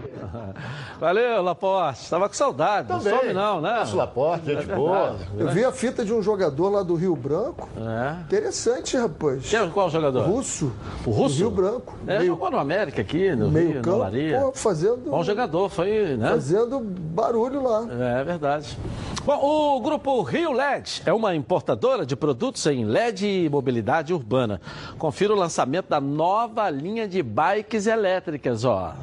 [0.99, 2.09] Valeu, Laporte.
[2.09, 2.89] Tava com saudade.
[2.89, 3.13] Também.
[3.13, 3.75] Não some não, né?
[3.81, 5.11] Nosso Laporte, gente É boa.
[5.13, 5.31] verdade.
[5.39, 7.69] Eu vi a fita de um jogador lá do Rio Branco.
[7.79, 8.21] É.
[8.23, 9.49] Interessante, rapaz.
[9.49, 10.23] Quem- qual jogador?
[10.27, 10.73] Russo.
[11.05, 11.35] O Russo?
[11.35, 11.95] Do Rio Branco.
[12.07, 14.07] É, jogou no América aqui, no meio Rio, campo,
[14.41, 16.31] pô, fazendo- Bom jogador, foi, né?
[16.31, 17.87] Fazendo barulho lá.
[18.21, 18.77] É verdade.
[19.25, 19.39] Bom,
[19.77, 24.61] o grupo Rio LED é uma importadora de produtos em LED e mobilidade urbana.
[24.99, 28.95] Confira o lançamento da nova linha de bikes elétricas, ó.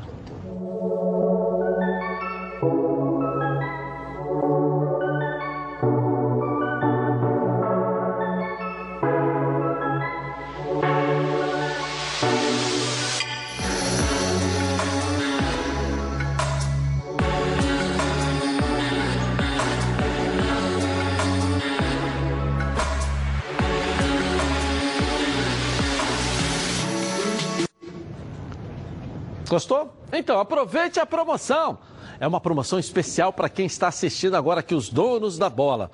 [29.53, 29.93] Gostou?
[30.11, 31.77] Então, aproveite a promoção.
[32.19, 35.91] É uma promoção especial para quem está assistindo agora aqui, os donos da bola.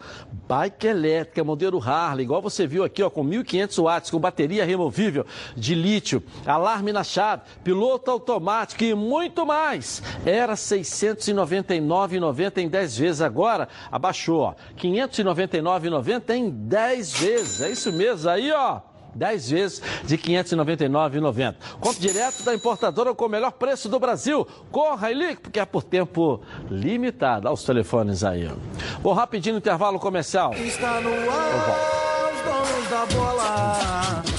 [0.48, 5.26] Bike elétrica, modelo Harley, igual você viu aqui, ó, com 1.500 watts, com bateria removível
[5.58, 10.02] de lítio, alarme na chave, piloto automático e muito mais.
[10.26, 17.62] Era R$ 699,90 em 10 vezes, agora abaixou, ó, R$ 599,90 em 10 vezes.
[17.62, 18.80] É isso mesmo, aí, ó.
[19.20, 21.56] 10 vezes de R$ 599,90.
[21.80, 24.48] Compre direto da importadora com o melhor preço do Brasil.
[24.72, 26.42] Corra e ligue, porque é por tempo
[26.72, 27.48] limitado.
[27.48, 28.50] Olha os telefones aí.
[29.02, 30.54] Vou rapidinho no intervalo comercial.
[30.54, 34.39] Está no ar, os donos da bola.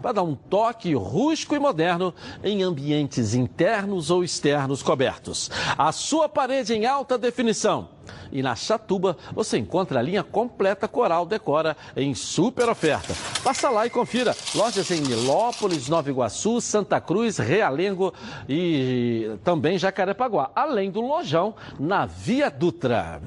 [0.00, 5.50] para dar um toque rústico e moderno em ambientes internos ou externos cobertos.
[5.76, 7.88] A sua parede em alta definição.
[8.30, 13.14] E na Chatuba você encontra a linha completa Coral Decora em super oferta.
[13.42, 14.34] Passa lá e confira.
[14.54, 18.12] Lojas em Nilópolis, Nova Iguaçu, Santa Cruz, Realengo
[18.48, 20.50] e também Jacarepaguá.
[20.54, 23.20] Além do lojão na Via Dutra.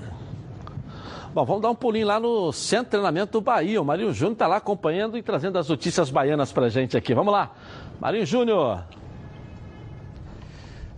[1.31, 3.79] Bom, vamos dar um pulinho lá no Centro de Treinamento do Bahia.
[3.79, 7.13] O Marinho Júnior está lá acompanhando e trazendo as notícias baianas para gente aqui.
[7.13, 7.51] Vamos lá.
[7.99, 8.83] Marinho Júnior.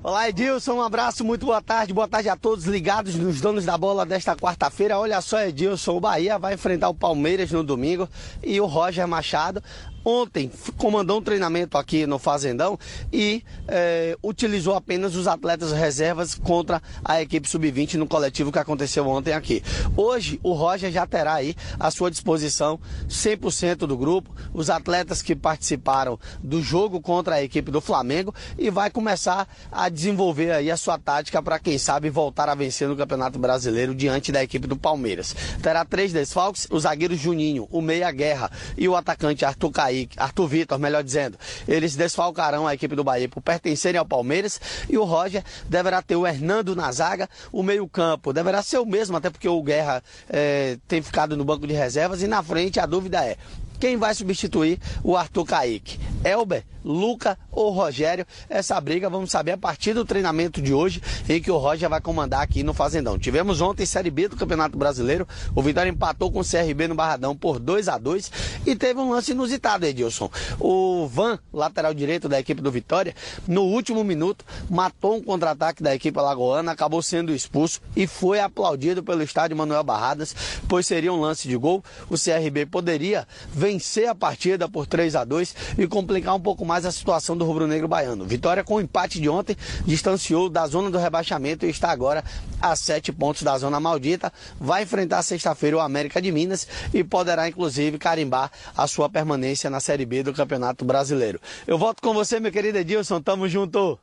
[0.01, 1.93] Olá, Edilson, um abraço, muito boa tarde.
[1.93, 4.97] Boa tarde a todos ligados nos donos da bola desta quarta-feira.
[4.97, 8.07] Olha só, Edilson, o Bahia vai enfrentar o Palmeiras no domingo
[8.41, 9.61] e o Roger Machado
[10.03, 12.77] ontem comandou um treinamento aqui no Fazendão
[13.11, 19.07] e eh, utilizou apenas os atletas reservas contra a equipe sub-20 no coletivo que aconteceu
[19.07, 19.63] ontem aqui.
[19.95, 25.35] Hoje o Roger já terá aí à sua disposição 100% do grupo, os atletas que
[25.35, 30.77] participaram do jogo contra a equipe do Flamengo e vai começar a desenvolver aí a
[30.77, 34.77] sua tática para quem sabe voltar a vencer no Campeonato Brasileiro diante da equipe do
[34.77, 35.35] Palmeiras.
[35.61, 40.47] Terá três desfalques, o zagueiro Juninho, o meia Guerra e o atacante Arthur Kaique, Arthur
[40.47, 41.37] Vitor, melhor dizendo.
[41.67, 44.59] Eles desfalcarão a equipe do Bahia por pertencerem ao Palmeiras
[44.89, 49.17] e o Roger deverá ter o Hernando na zaga, o meio-campo deverá ser o mesmo,
[49.17, 52.85] até porque o Guerra eh, tem ficado no banco de reservas e na frente a
[52.85, 53.37] dúvida é
[53.81, 55.99] quem vai substituir o Arthur Caíque.
[56.23, 58.25] Elber, Luca ou Rogério.
[58.47, 61.99] Essa briga vamos saber a partir do treinamento de hoje, em que o Roger vai
[61.99, 63.17] comandar aqui no Fazendão.
[63.17, 65.27] Tivemos ontem Série B do Campeonato Brasileiro.
[65.55, 68.31] O Vitória empatou com o CRB no Barradão por 2 a 2
[68.67, 70.29] e teve um lance inusitado, Edilson.
[70.59, 73.15] O Van, lateral direito da equipe do Vitória,
[73.47, 79.03] no último minuto matou um contra-ataque da equipe alagoana, acabou sendo expulso e foi aplaudido
[79.03, 80.35] pelo estádio Manuel Barradas,
[80.67, 81.83] pois seria um lance de gol.
[82.09, 83.70] O CRB poderia vencer
[84.07, 87.87] a partida por 3 a 2 e complicar um pouco mais a situação do rubro-negro
[87.87, 88.25] baiano.
[88.25, 92.23] Vitória com o empate de ontem distanciou da zona do rebaixamento e está agora
[92.61, 94.31] a sete pontos da zona maldita.
[94.59, 99.79] Vai enfrentar sexta-feira o América de Minas e poderá inclusive carimbar a sua permanência na
[99.79, 101.39] Série B do Campeonato Brasileiro.
[101.65, 103.21] Eu volto com você, meu querido Edilson.
[103.21, 103.99] Tamo junto.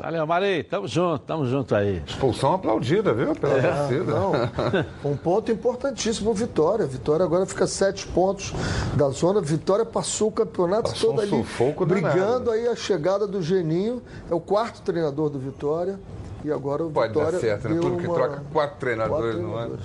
[0.00, 0.62] Valeu, Mari.
[0.64, 2.02] Tamo junto, tamo junto aí.
[2.06, 3.34] Expulsão aplaudida, viu?
[3.34, 4.04] Pela É, torcida.
[4.04, 4.32] não.
[5.04, 6.86] Um ponto importantíssimo, Vitória.
[6.86, 8.52] Vitória agora fica sete pontos
[8.96, 9.40] da zona.
[9.42, 14.00] Vitória passou o campeonato Passou todo um ali, sufoco brigando aí a chegada do Geninho.
[14.30, 15.98] É o quarto treinador do Vitória.
[16.42, 17.78] E agora o Pode Vitória dar certo, né?
[17.78, 19.78] Tudo que uma- troca quatro treinadores quatro no ano.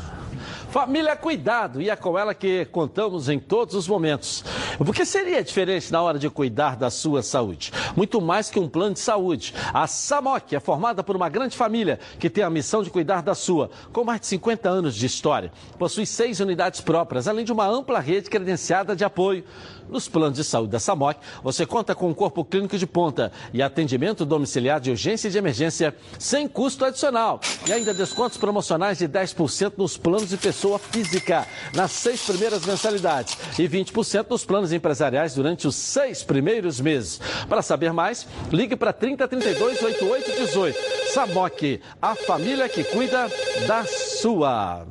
[0.69, 4.43] Família Cuidado, e é com ela que contamos em todos os momentos.
[4.77, 7.71] Porque seria diferente na hora de cuidar da sua saúde?
[7.95, 9.53] Muito mais que um plano de saúde.
[9.73, 13.33] A SAMOC é formada por uma grande família que tem a missão de cuidar da
[13.33, 15.51] sua, com mais de 50 anos de história.
[15.77, 19.43] Possui seis unidades próprias, além de uma ampla rede credenciada de apoio.
[19.87, 23.61] Nos planos de saúde da SAMOC, você conta com um corpo clínico de ponta e
[23.61, 27.39] atendimento domiciliar de urgência e de emergência sem custo adicional.
[27.67, 33.37] E ainda descontos promocionais de 10% nos planos de pessoa física nas seis primeiras mensalidades
[33.57, 37.19] e 20% nos planos empresariais durante os seis primeiros meses.
[37.47, 41.13] Para saber mais, ligue para 3032 8818.
[41.13, 43.29] SAMOC, a família que cuida
[43.67, 44.85] da sua.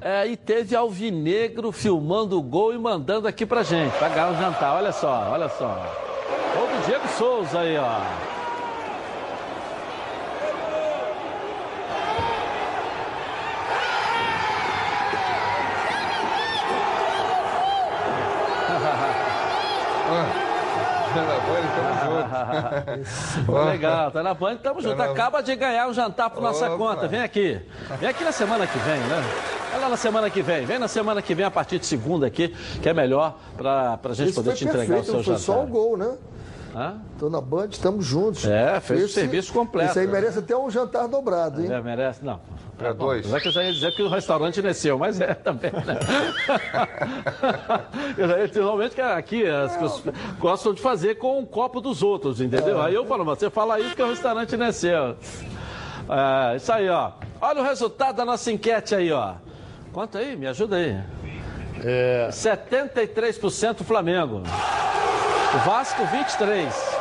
[0.00, 4.38] É, e teve Alvinegro filmando o gol e mandando aqui pra gente, pra ganhar um
[4.38, 4.76] jantar.
[4.76, 6.04] Olha só, olha só.
[6.54, 8.35] Do Diego Souza aí, ó.
[23.46, 24.96] Pô, Legal, tá na Band, tamo junto.
[24.96, 26.76] Tá na- Acaba de ganhar um jantar por nossa Opa.
[26.76, 27.08] conta.
[27.08, 27.60] Vem aqui.
[27.98, 29.22] Vem aqui na semana que vem, né?
[29.72, 30.64] Vai lá na semana que vem.
[30.64, 32.48] Vem na semana que vem, a partir de segunda aqui,
[32.82, 35.24] que é melhor pra, pra gente Esse poder foi te entregar o perfeito, seu foi
[35.24, 35.40] jantar.
[35.40, 36.16] só o gol, né?
[36.76, 37.00] Hã?
[37.18, 38.44] Tô na Band, estamos juntos.
[38.44, 39.92] É, fez o serviço completo.
[39.92, 41.72] Isso aí merece até um jantar dobrado, hein?
[41.72, 42.22] É, merece?
[42.22, 42.38] Não.
[42.76, 43.20] Pra dois.
[43.20, 45.98] Apesar que eu já ia dizer que o restaurante desceu, mas é também, né?
[48.18, 51.80] eu já ia dizer, normalmente que aqui as pessoas gostam de fazer com o copo
[51.80, 52.78] dos outros, entendeu?
[52.82, 55.16] Aí eu falo, você fala isso que o restaurante desceu.
[56.10, 57.12] É, isso aí, ó.
[57.40, 59.36] Olha o resultado da nossa enquete aí, ó.
[59.94, 60.36] Quanto aí?
[60.36, 61.00] Me ajuda aí.
[61.82, 62.28] É...
[62.30, 64.42] 73% Flamengo.
[65.54, 66.95] O Vasco, 23%.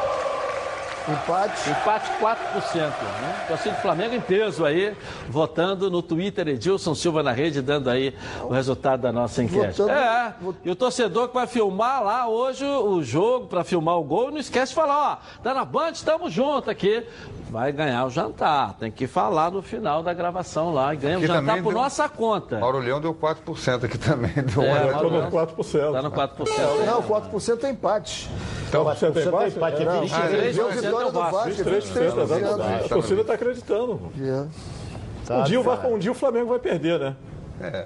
[1.08, 1.70] Empate.
[1.70, 2.80] Empate 4%.
[2.82, 3.46] Né?
[3.48, 4.96] Torcida do Flamengo em peso aí,
[5.30, 9.78] votando no Twitter Edilson Silva na rede, dando aí o resultado da nossa enquete.
[9.82, 10.34] Votando- É,
[10.64, 14.40] e o torcedor que vai filmar lá hoje o jogo para filmar o gol, não
[14.40, 17.04] esquece de falar, ó, tá na Band, estamos juntos aqui.
[17.50, 18.74] Vai ganhar o jantar.
[18.80, 20.94] Tem que falar no final da gravação lá.
[20.94, 22.60] E ganha o jantar por deu- nossa conta.
[22.60, 24.32] Mauro Leão deu 4% aqui também.
[24.34, 25.30] Deu É, Mauro Leão.
[25.30, 25.94] 4%.
[25.94, 26.86] Tá no 4%.
[26.86, 28.30] Não, 4% é empate.
[28.68, 29.56] Então, 4% é empate?
[29.56, 30.56] empate é Não, 23.
[30.56, 32.22] deu vitória do Vasco, 23%, 23%.
[32.24, 32.86] exatamente.
[32.86, 34.12] A torcida está acreditando.
[34.20, 35.34] É.
[35.34, 37.16] Um dia, o Vasco- um dia o Flamengo vai perder, né?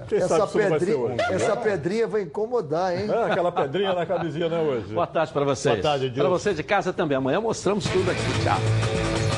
[0.08, 1.16] Quem Essa, pedrinha, hoje.
[1.30, 3.06] essa pedrinha vai incomodar, hein?
[3.08, 4.92] É, aquela pedrinha na camisinha, né, hoje?
[4.92, 5.76] Boa tarde para vocês.
[5.76, 6.10] Boa tarde.
[6.10, 7.16] Para você de casa também.
[7.16, 8.20] Amanhã mostramos tudo aqui.
[8.42, 9.29] Tchau.